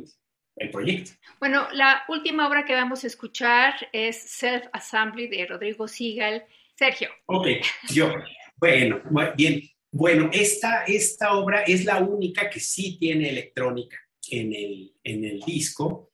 el 0.57 0.71
proyecto. 0.71 1.13
Bueno, 1.39 1.69
la 1.73 2.05
última 2.09 2.47
obra 2.49 2.65
que 2.65 2.75
vamos 2.75 3.05
a 3.05 3.07
escuchar 3.07 3.75
es 3.93 4.21
Self 4.21 4.67
Assembly 4.73 5.29
de 5.29 5.47
Rodrigo 5.47 5.89
Sigal. 5.89 6.45
Sergio. 6.75 7.11
Ok, 7.27 7.47
yo. 7.91 8.13
Bueno, 8.57 9.03
bien. 9.37 9.63
Bueno, 9.93 10.31
esta, 10.33 10.85
esta 10.85 11.35
obra 11.35 11.63
es 11.63 11.85
la 11.85 11.99
única 11.99 12.49
que 12.49 12.61
sí 12.61 12.97
tiene 12.99 13.29
electrónica 13.29 13.99
en 14.31 14.55
el, 14.55 14.95
en 15.03 15.25
el 15.25 15.41
disco. 15.41 16.13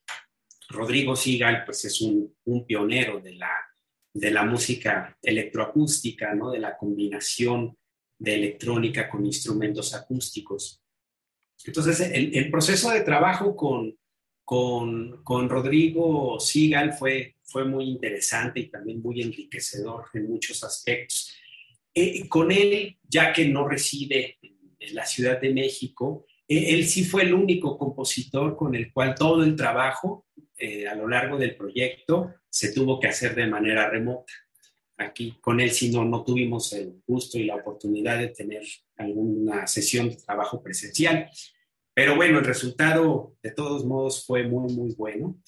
Rodrigo 0.69 1.15
Sigal, 1.15 1.63
pues 1.63 1.85
es 1.85 2.01
un, 2.01 2.35
un 2.45 2.65
pionero 2.65 3.19
de 3.19 3.35
la, 3.35 3.51
de 4.13 4.31
la 4.31 4.43
música 4.43 5.17
electroacústica, 5.21 6.33
¿no? 6.33 6.51
De 6.51 6.59
la 6.59 6.75
combinación 6.75 7.77
de 8.19 8.35
electrónica 8.35 9.07
con 9.07 9.25
instrumentos 9.25 9.93
acústicos. 9.93 10.81
Entonces, 11.63 12.01
el, 12.01 12.35
el 12.35 12.49
proceso 12.49 12.89
de 12.91 13.01
trabajo 13.01 13.55
con, 13.55 13.97
con, 14.47 15.23
con 15.25 15.49
Rodrigo 15.49 16.39
Sigal 16.39 16.93
fue, 16.93 17.35
fue 17.43 17.65
muy 17.65 17.83
interesante 17.83 18.61
y 18.61 18.69
también 18.69 19.01
muy 19.01 19.21
enriquecedor 19.21 20.05
en 20.13 20.29
muchos 20.29 20.63
aspectos. 20.63 21.33
Eh, 21.93 22.29
con 22.29 22.49
él, 22.49 22.97
ya 23.03 23.33
que 23.33 23.45
no 23.49 23.67
reside 23.67 24.37
en 24.79 24.95
la 24.95 25.05
Ciudad 25.05 25.41
de 25.41 25.53
México, 25.53 26.27
eh, 26.47 26.75
él 26.75 26.85
sí 26.85 27.03
fue 27.03 27.23
el 27.23 27.33
único 27.33 27.77
compositor 27.77 28.55
con 28.55 28.73
el 28.73 28.93
cual 28.93 29.15
todo 29.15 29.43
el 29.43 29.53
trabajo 29.53 30.27
eh, 30.57 30.87
a 30.87 30.95
lo 30.95 31.09
largo 31.09 31.37
del 31.37 31.57
proyecto 31.57 32.35
se 32.49 32.71
tuvo 32.71 33.01
que 33.01 33.09
hacer 33.09 33.35
de 33.35 33.47
manera 33.47 33.89
remota. 33.89 34.31
Aquí 34.95 35.35
con 35.41 35.59
él 35.59 35.71
sí 35.71 35.91
no, 35.91 36.05
no 36.05 36.23
tuvimos 36.23 36.71
el 36.71 37.01
gusto 37.05 37.37
y 37.37 37.43
la 37.43 37.55
oportunidad 37.57 38.17
de 38.17 38.29
tener 38.29 38.63
alguna 38.95 39.67
sesión 39.67 40.07
de 40.07 40.15
trabajo 40.15 40.63
presencial. 40.63 41.29
Pero 41.97 42.15
bueno, 42.15 42.37
el 42.37 42.45
resultado 42.45 43.35
de 43.41 43.49
todos 43.49 43.83
modos 43.83 44.23
fue 44.23 44.43
muy, 44.43 44.71
muy 44.71 44.93
bueno. 44.93 45.41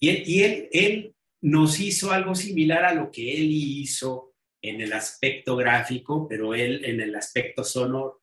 Y, 0.00 0.40
él, 0.40 0.70
él 0.72 1.14
nos 1.42 1.78
hizo 1.78 2.10
algo 2.10 2.34
similar 2.34 2.86
a 2.86 2.94
lo 2.94 3.10
que 3.10 3.34
él 3.34 3.50
hizo 3.50 4.32
en 4.62 4.80
el 4.80 4.94
aspecto 4.94 5.56
gráfico, 5.56 6.26
pero 6.26 6.54
él 6.54 6.86
en 6.86 7.02
el 7.02 7.14
aspecto 7.14 7.64
sonoro. 7.64 8.22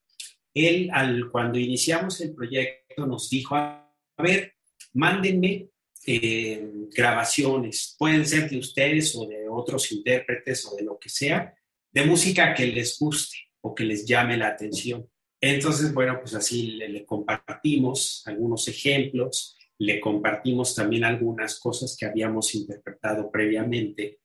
Él, 0.55 0.89
al, 0.91 1.29
cuando 1.29 1.59
iniciamos 1.59 2.19
el 2.21 2.33
proyecto, 2.33 3.05
nos 3.05 3.29
dijo, 3.29 3.55
a 3.55 3.93
ver, 4.17 4.55
mándenme 4.93 5.69
eh, 6.07 6.67
grabaciones, 6.95 7.95
pueden 7.99 8.25
ser 8.25 8.49
de 8.49 8.57
ustedes 8.57 9.15
o 9.15 9.27
de 9.27 9.47
otros 9.47 9.91
intérpretes 9.91 10.65
o 10.65 10.75
de 10.75 10.81
lo 10.81 10.97
que 10.97 11.09
sea, 11.09 11.53
de 11.93 12.05
música 12.05 12.55
que 12.55 12.65
les 12.65 12.97
guste 12.97 13.37
o 13.61 13.75
que 13.75 13.83
les 13.83 14.03
llame 14.03 14.35
la 14.35 14.47
atención. 14.47 15.07
Entonces, 15.39 15.93
bueno, 15.93 16.19
pues 16.19 16.33
así 16.33 16.71
le, 16.71 17.05
compartimos 17.05 18.23
algunos 18.25 18.67
ejemplos, 18.67 19.57
le 19.77 19.99
compartimos 19.99 20.73
también 20.73 21.03
algunas 21.03 21.59
cosas 21.59 21.95
que 21.97 22.07
habíamos 22.07 22.55
interpretado 22.55 23.29
previamente 23.31 24.19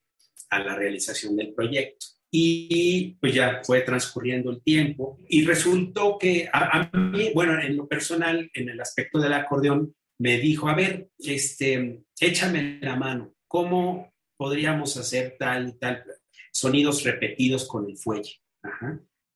a 0.51 0.61
la 0.61 0.75
realización 0.75 1.37
del 1.37 1.53
proyecto. 1.53 2.07
Y 2.31 3.19
pues 3.21 3.35
ya 3.35 3.61
fue 3.63 3.83
transcurriendo 3.83 4.51
el 4.51 4.63
tiempo 4.63 5.19
y 5.29 5.45
resultó 5.45 6.17
que 6.19 6.49
a, 6.51 6.91
mí, 6.95 7.31
bueno, 7.35 7.61
en 7.61 7.77
lo 7.77 7.87
personal, 7.87 8.51
en 8.55 8.71
el 8.71 8.81
aspecto 8.81 9.19
del 9.19 9.35
acordeón, 9.35 9.95
me 10.19 10.39
dijo, 10.39 10.69
a 10.69 10.75
ver, 10.75 11.11
este, 11.19 12.05
échame 12.19 12.79
la 12.81 12.97
mano, 12.97 13.35
¿cómo 13.47 14.15
podríamos 14.39 14.97
hacer 14.97 15.37
tal 15.39 15.69
y 15.69 15.79
tal 15.79 16.05
sonidos 16.53 17.03
repetidos 17.03 17.67
con 17.67 17.89
el 17.91 17.99
fuelle? 17.99 18.41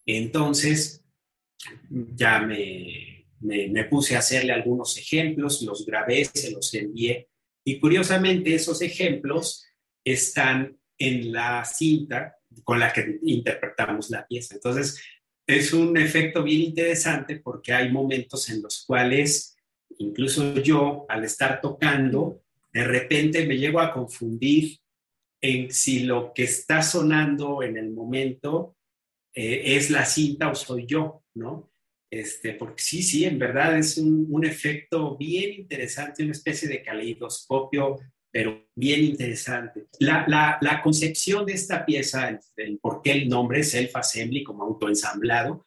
Entonces, 0.07 1.06
ya 1.91 2.41
me, 2.41 3.27
me, 3.41 3.85
puse 3.85 4.17
a 4.17 4.21
hacerle 4.21 4.53
algunos 4.53 4.97
ejemplos, 4.99 5.63
los 5.63 5.85
grabé, 5.85 6.25
se 6.25 6.51
los 6.51 6.73
envié. 6.75 7.29
Y 7.65 7.79
curiosamente 7.81 8.55
esos 8.55 8.83
ejemplos 8.83 9.65
están 10.05 10.79
en 10.99 11.33
la 11.33 11.65
cinta 11.65 12.37
con 12.65 12.79
la 12.79 12.93
que 12.93 13.19
interpretamos 13.23 14.11
la 14.11 14.27
pieza. 14.27 14.55
Entonces, 14.55 15.01
es 15.47 15.73
un 15.73 15.97
efecto 15.97 16.43
bien 16.43 16.63
interesante 16.63 17.37
porque 17.37 17.73
hay 17.73 17.91
momentos 17.91 18.49
en 18.51 18.63
los 18.63 18.85
cuales 18.85 19.57
incluso 19.99 20.55
yo, 20.57 21.07
al 21.09 21.25
estar 21.25 21.61
tocando, 21.61 22.43
de 22.73 22.85
repente 22.85 23.47
me 23.47 23.57
llego 23.57 23.81
a 23.81 23.93
confundir 23.93 24.79
en 25.41 25.71
si 25.71 26.01
lo 26.01 26.33
que 26.35 26.45
está 26.45 26.83
sonando 26.83 27.63
en 27.63 27.77
el 27.77 27.91
momento 27.91 28.77
eh, 29.35 29.77
es 29.77 29.91
la 29.91 30.05
cinta 30.05 30.51
o 30.51 30.55
soy 30.55 30.87
yo, 30.87 31.23
¿no? 31.37 31.71
Este, 32.11 32.53
porque 32.53 32.83
sí, 32.83 33.03
sí, 33.03 33.25
en 33.25 33.39
verdad 33.39 33.77
es 33.77 33.99
un, 33.99 34.45
efecto 34.45 35.17
bien 35.17 35.53
interesante, 35.55 36.23
una 36.23 36.33
especie 36.33 36.69
de 36.69 36.83
caleidoscopio, 36.83 37.99
pero 38.31 38.69
bien 38.75 39.05
interesante. 39.05 39.87
La, 39.99 40.81
concepción 40.83 41.45
de 41.47 41.55
esta 41.55 41.85
pieza, 41.85 42.39
el, 42.57 42.79
por 42.79 43.03
qué 43.03 43.13
el 43.13 43.29
nombre 43.29 43.63
Self-Assembly 43.63 44.45
como 44.45 44.65
autoensamblado, 44.65 45.67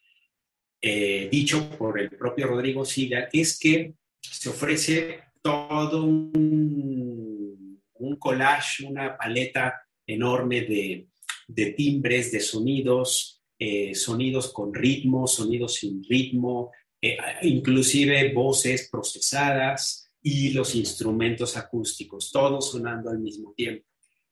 eh, 0.82 1.28
dicho 1.30 1.70
por 1.78 2.00
el 2.00 2.10
propio 2.12 2.48
Rodrigo 2.48 2.86
Siga, 2.86 3.28
es 3.34 3.60
que 3.60 3.96
se 4.22 4.50
ofrece 4.50 5.20
todo 5.42 6.06
un, 6.06 7.82
un 7.94 8.16
collage, 8.16 8.86
una 8.86 9.18
paleta 9.18 9.82
enorme 10.08 10.62
de, 10.62 11.10
de 11.48 11.72
timbres, 11.74 12.32
de 12.32 12.40
sonidos, 12.40 13.39
eh, 13.60 13.94
sonidos 13.94 14.54
con 14.54 14.74
ritmo, 14.74 15.28
sonidos 15.28 15.76
sin 15.76 16.02
ritmo, 16.04 16.72
eh, 17.02 17.18
inclusive 17.42 18.34
voces 18.34 18.90
procesadas 18.90 20.10
y 20.22 20.52
los 20.52 20.76
instrumentos 20.76 21.58
acústicos, 21.58 22.32
todos 22.32 22.72
sonando 22.72 23.10
al 23.10 23.20
mismo 23.20 23.54
tiempo. 23.54 23.86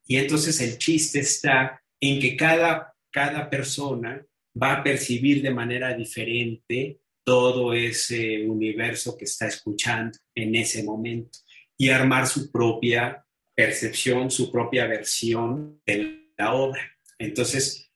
Y 0.05 0.15
entonces 0.15 0.61
el 0.61 0.77
chiste 0.77 1.19
está 1.19 1.81
en 1.99 2.19
que 2.21 2.37
cada, 2.37 2.93
cada 3.11 3.49
persona 3.49 4.25
va 4.61 4.73
a 4.73 4.83
percibir 4.83 5.41
de 5.41 5.51
manera 5.51 5.95
diferente 5.95 7.01
todo 7.23 7.73
ese 7.73 8.47
universo 8.47 9.17
que 9.17 9.25
está 9.25 9.47
escuchando 9.47 10.17
en 10.33 10.55
ese 10.55 10.83
momento 10.83 11.39
y 11.77 11.89
armar 11.89 12.27
su 12.27 12.49
propia 12.49 13.25
percepción, 13.53 14.31
su 14.31 14.49
propia 14.51 14.87
versión 14.87 15.81
de 15.85 16.31
la 16.37 16.53
obra. 16.53 16.81
Entonces, 17.19 17.86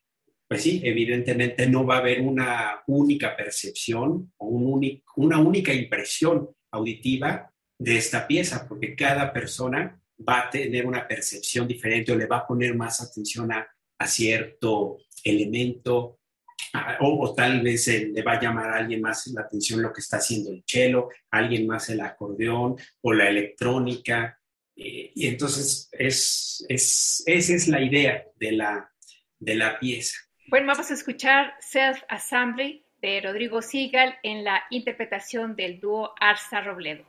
pues 0.51 0.63
sí, 0.63 0.81
evidentemente 0.83 1.65
no 1.69 1.85
va 1.85 1.95
a 1.95 1.99
haber 1.99 2.19
una 2.19 2.83
única 2.87 3.37
percepción 3.37 4.33
o 4.35 4.47
un 4.47 5.01
una 5.15 5.39
única 5.39 5.73
impresión 5.73 6.49
auditiva 6.71 7.49
de 7.79 7.95
esta 7.95 8.27
pieza, 8.27 8.67
porque 8.67 8.93
cada 8.93 9.31
persona 9.31 9.97
va 10.19 10.41
a 10.41 10.49
tener 10.49 10.85
una 10.85 11.07
percepción 11.07 11.69
diferente 11.69 12.11
o 12.11 12.17
le 12.17 12.25
va 12.25 12.39
a 12.39 12.47
poner 12.47 12.75
más 12.75 12.99
atención 12.99 13.49
a, 13.53 13.65
cierto 14.05 14.97
elemento, 15.23 16.19
o, 16.99 17.33
tal 17.33 17.61
vez 17.61 17.87
le 17.87 18.21
va 18.21 18.33
a 18.33 18.41
llamar 18.41 18.71
a 18.71 18.77
alguien 18.79 18.99
más 18.99 19.27
la 19.27 19.43
atención 19.43 19.81
lo 19.81 19.93
que 19.93 20.01
está 20.01 20.17
haciendo 20.17 20.51
el 20.51 20.65
cello, 20.67 21.07
alguien 21.29 21.65
más 21.65 21.87
el 21.87 22.01
acordeón 22.01 22.75
o 22.99 23.13
la 23.13 23.29
electrónica. 23.29 24.37
Eh, 24.75 25.13
y 25.15 25.27
entonces 25.27 25.87
es, 25.93 26.65
es, 26.67 27.23
esa 27.25 27.53
es 27.53 27.69
la 27.69 27.81
idea 27.81 28.25
de 28.35 28.51
la 29.55 29.79
pieza. 29.79 30.17
Bueno, 30.51 30.67
vamos 30.67 30.91
a 30.91 30.95
escuchar 30.95 31.55
Self 31.61 32.03
Assembly 32.09 32.83
de 33.01 33.21
Rodrigo 33.21 33.61
Sigal 33.61 34.17
en 34.21 34.43
la 34.43 34.63
interpretación 34.69 35.55
del 35.55 35.79
dúo 35.79 36.13
Arza 36.19 36.59
Robledo. 36.59 37.05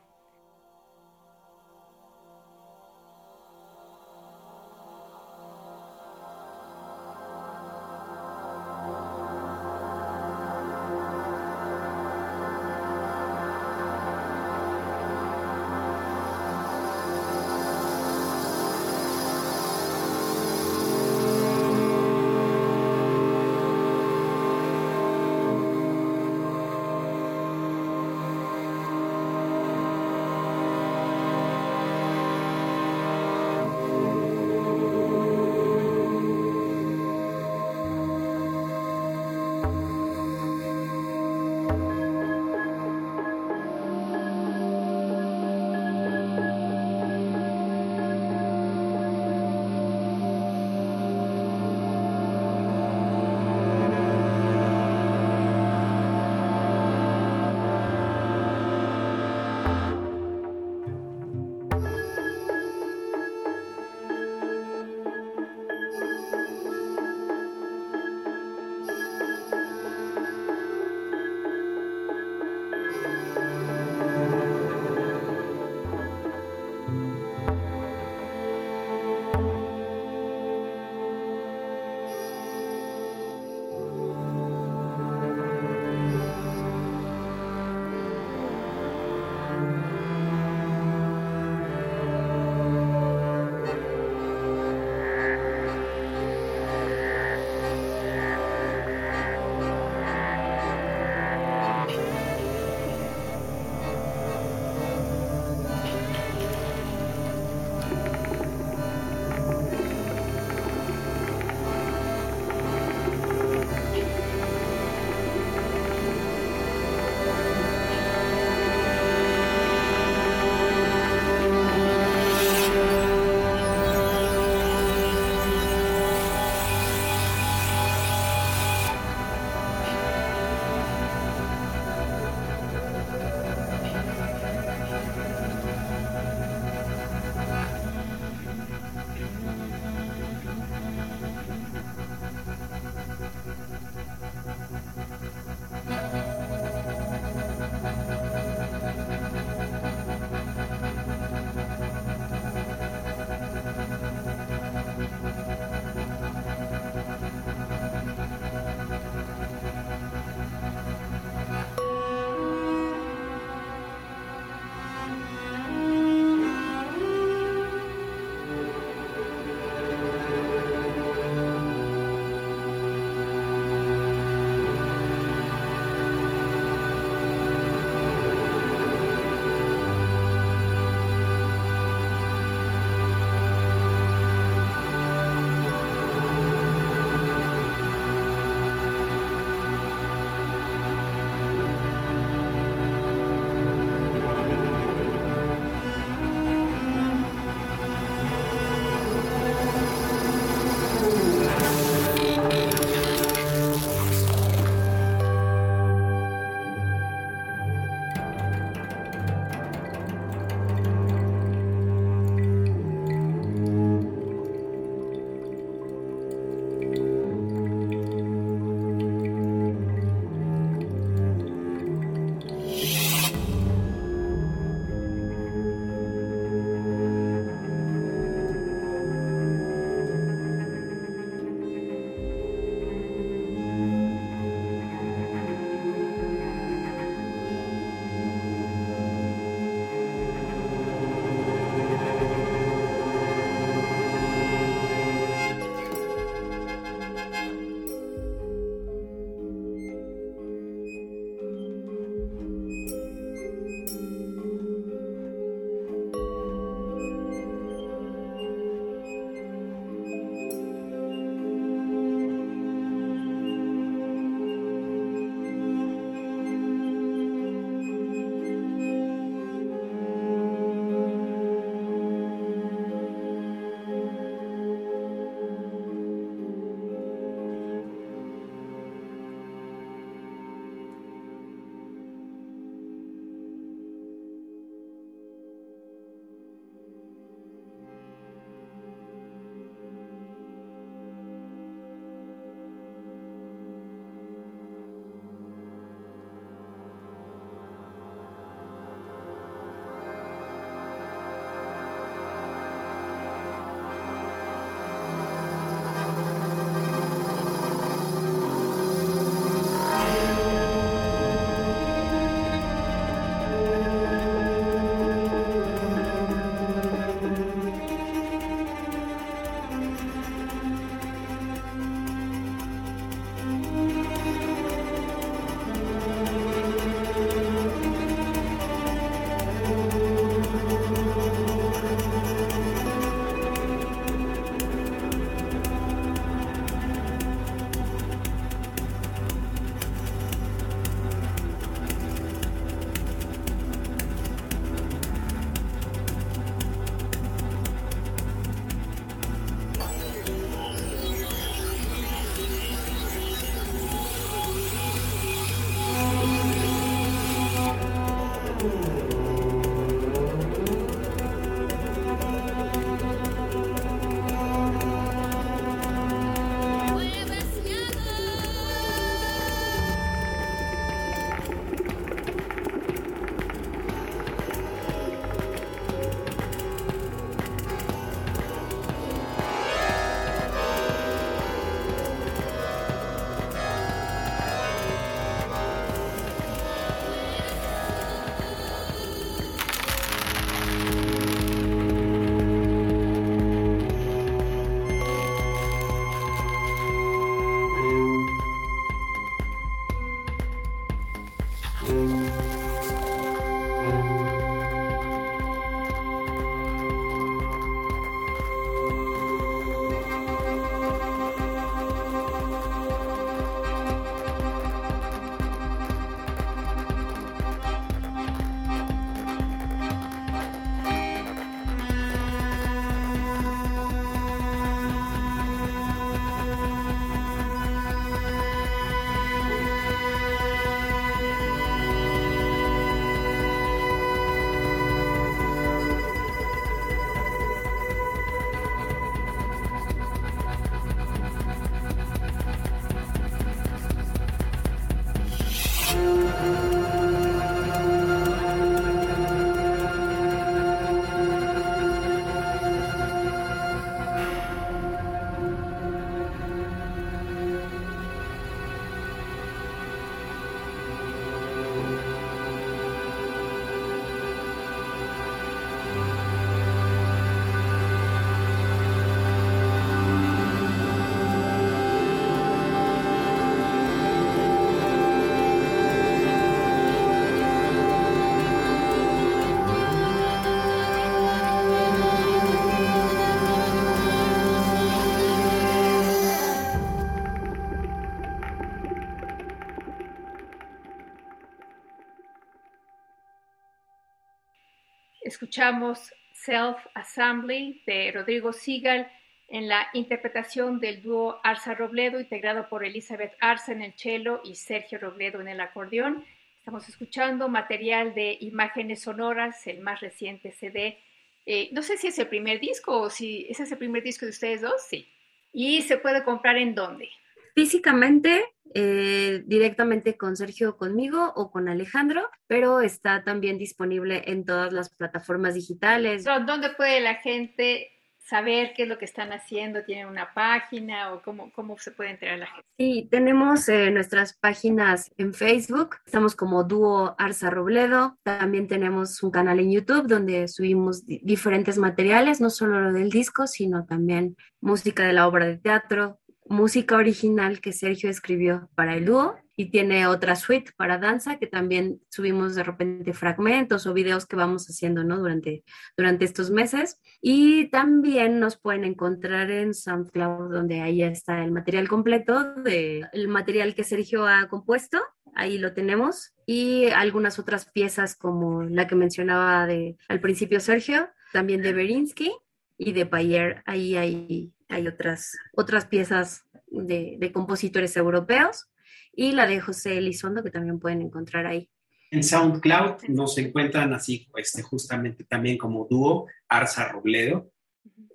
Escuchamos 495.42 496.14
Self 496.34 496.76
Assembly 496.94 497.82
de 497.84 498.12
Rodrigo 498.12 498.52
Sigal 498.52 499.10
en 499.48 499.66
la 499.66 499.88
interpretación 499.92 500.78
del 500.78 501.02
dúo 501.02 501.40
Arza 501.42 501.74
Robledo, 501.74 502.20
integrado 502.20 502.68
por 502.68 502.84
Elizabeth 502.84 503.32
Arza 503.40 503.72
en 503.72 503.82
el 503.82 503.92
cello 503.94 504.40
y 504.44 504.54
Sergio 504.54 505.00
Robledo 505.00 505.40
en 505.40 505.48
el 505.48 505.60
acordeón. 505.60 506.24
Estamos 506.58 506.88
escuchando 506.88 507.48
material 507.48 508.14
de 508.14 508.38
imágenes 508.40 509.02
sonoras, 509.02 509.66
el 509.66 509.80
más 509.80 509.98
reciente 510.00 510.52
CD. 510.52 510.96
Eh, 511.44 511.70
no 511.72 511.82
sé 511.82 511.96
si 511.96 512.06
es 512.06 512.18
el 512.20 512.28
primer 512.28 512.60
disco 512.60 513.00
o 513.00 513.10
si 513.10 513.48
ese 513.50 513.64
es 513.64 513.72
el 513.72 513.78
primer 513.78 514.04
disco 514.04 514.24
de 514.24 514.30
ustedes 514.30 514.60
dos, 514.60 514.80
sí. 514.88 515.08
¿Y 515.52 515.82
se 515.82 515.96
puede 515.96 516.22
comprar 516.22 516.56
en 516.56 516.76
dónde? 516.76 517.08
Físicamente, 517.56 518.44
eh, 518.74 519.42
directamente 519.46 520.16
con 520.16 520.36
Sergio 520.36 520.76
conmigo 520.76 521.32
o 521.36 521.50
con 521.50 521.68
Alejandro, 521.68 522.30
pero 522.46 522.80
está 522.80 523.24
también 523.24 523.58
disponible 523.58 524.22
en 524.26 524.44
todas 524.44 524.72
las 524.72 524.90
plataformas 524.94 525.54
digitales. 525.54 526.24
¿Dónde 526.24 526.70
puede 526.70 527.00
la 527.00 527.16
gente 527.16 527.92
saber 528.18 528.72
qué 528.74 528.84
es 528.84 528.88
lo 528.88 528.98
que 528.98 529.04
están 529.04 529.32
haciendo? 529.32 529.84
¿Tienen 529.84 530.06
una 530.06 530.32
página 530.32 531.12
o 531.12 531.22
cómo, 531.22 531.52
cómo 531.52 531.76
se 531.78 531.90
puede 531.90 532.10
enterar 532.10 532.38
la 532.38 532.46
gente? 532.46 532.66
Sí, 532.78 533.08
tenemos 533.10 533.68
eh, 533.68 533.90
nuestras 533.90 534.34
páginas 534.34 535.10
en 535.18 535.34
Facebook, 535.34 535.96
estamos 536.06 536.34
como 536.34 536.64
dúo 536.64 537.14
Arza 537.18 537.50
Robledo, 537.50 538.16
también 538.22 538.68
tenemos 538.68 539.22
un 539.22 539.30
canal 539.30 539.60
en 539.60 539.72
YouTube 539.72 540.06
donde 540.06 540.48
subimos 540.48 541.04
diferentes 541.06 541.78
materiales, 541.78 542.40
no 542.40 542.50
solo 542.50 542.80
lo 542.80 542.92
del 542.92 543.10
disco, 543.10 543.46
sino 543.46 543.84
también 543.84 544.36
música 544.60 545.04
de 545.04 545.12
la 545.12 545.26
obra 545.26 545.46
de 545.46 545.58
teatro, 545.58 546.20
música 546.46 546.96
original 546.96 547.60
que 547.60 547.72
Sergio 547.72 548.10
escribió 548.10 548.68
para 548.74 548.96
el 548.96 549.06
dúo 549.06 549.36
y 549.56 549.70
tiene 549.70 550.06
otra 550.06 550.34
suite 550.34 550.72
para 550.76 550.98
danza 550.98 551.38
que 551.38 551.46
también 551.46 552.00
subimos 552.08 552.54
de 552.54 552.64
repente 552.64 553.12
fragmentos 553.12 553.86
o 553.86 553.92
videos 553.92 554.26
que 554.26 554.36
vamos 554.36 554.66
haciendo 554.66 555.04
¿no? 555.04 555.18
durante, 555.18 555.64
durante 555.96 556.24
estos 556.24 556.50
meses. 556.50 557.00
Y 557.20 557.68
también 557.68 558.40
nos 558.40 558.56
pueden 558.56 558.84
encontrar 558.84 559.50
en 559.50 559.74
SoundCloud, 559.74 560.52
donde 560.52 560.80
ahí 560.80 561.02
está 561.02 561.44
el 561.44 561.52
material 561.52 561.88
completo 561.88 562.54
de 562.54 563.06
el 563.12 563.28
material 563.28 563.74
que 563.74 563.84
Sergio 563.84 564.26
ha 564.26 564.48
compuesto. 564.48 564.98
Ahí 565.34 565.58
lo 565.58 565.74
tenemos. 565.74 566.34
Y 566.46 566.86
algunas 566.86 567.38
otras 567.38 567.70
piezas 567.70 568.16
como 568.16 568.62
la 568.62 568.86
que 568.86 568.94
mencionaba 568.94 569.66
de, 569.66 569.96
al 570.08 570.20
principio 570.20 570.60
Sergio, 570.60 571.08
también 571.32 571.62
de 571.62 571.72
Berinsky 571.72 572.32
y 572.78 572.92
de 572.92 573.06
Payer. 573.06 573.62
Ahí 573.66 573.96
hay, 573.96 574.52
hay 574.72 574.86
otras, 574.86 575.36
otras 575.54 575.86
piezas 575.86 576.44
de, 576.66 577.16
de 577.18 577.32
compositores 577.32 577.96
europeos 577.96 578.68
y 579.14 579.32
la 579.32 579.46
de 579.46 579.60
José 579.60 579.98
Elizondo, 579.98 580.42
que 580.42 580.50
también 580.50 580.80
pueden 580.80 581.02
encontrar 581.02 581.46
ahí. 581.46 581.68
En 582.10 582.22
SoundCloud 582.22 583.04
nos 583.08 583.38
encuentran 583.38 583.92
así, 583.94 584.28
este, 584.36 584.62
justamente 584.62 585.24
también 585.24 585.56
como 585.56 585.86
dúo, 585.88 586.26
Arza 586.46 586.88
Robledo, 586.88 587.50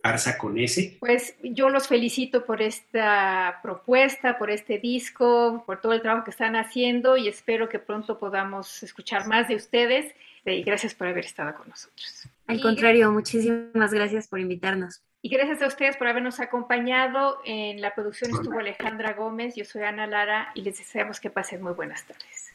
Arza 0.04 0.38
con 0.38 0.58
S. 0.60 0.98
Pues 1.00 1.36
yo 1.42 1.70
los 1.70 1.88
felicito 1.88 2.46
por 2.46 2.62
esta 2.62 3.60
propuesta, 3.64 4.38
por 4.38 4.52
este 4.52 4.78
disco, 4.78 5.64
por 5.66 5.82
todo 5.82 5.94
el 5.94 6.02
trabajo 6.02 6.26
que 6.26 6.32
están 6.32 6.56
haciendo 6.56 7.18
y 7.18 7.28
espero 7.28 7.70
que 7.70 7.80
pronto 7.80 8.20
podamos 8.20 8.84
escuchar 8.84 9.28
más 9.28 9.48
de 9.48 9.56
ustedes 9.56 10.14
y 10.46 10.62
gracias 10.62 10.94
por 10.94 11.08
haber 11.08 11.26
estado 11.26 11.56
con 11.56 11.68
nosotros. 11.70 12.30
Al 12.46 12.62
contrario, 12.62 13.12
muchísimas 13.12 13.92
gracias 13.92 14.28
por 14.28 14.40
invitarnos. 14.40 15.02
Y 15.22 15.30
gracias 15.30 15.62
a 15.62 15.68
ustedes 15.68 15.98
por 15.98 16.08
habernos 16.08 16.40
acompañado. 16.40 17.40
En 17.44 17.82
la 17.82 17.94
producción 17.96 18.32
estuvo 18.32 18.60
Alejandra 18.60 19.14
Gómez, 19.14 19.56
yo 19.56 19.66
soy 19.66 19.84
Ana 19.84 20.06
Lara 20.06 20.52
y 20.54 20.62
les 20.62 20.78
deseamos 20.78 21.20
que 21.20 21.30
pasen 21.30 21.62
muy 21.62 21.74
buenas 21.74 22.04
tardes. 22.06 22.54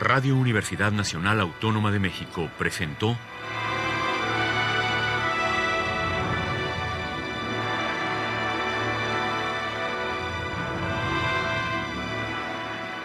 Radio 0.00 0.36
Universidad 0.36 0.90
Nacional 0.90 1.40
Autónoma 1.40 1.92
de 1.92 2.00
México 2.00 2.50
presentó 2.58 3.16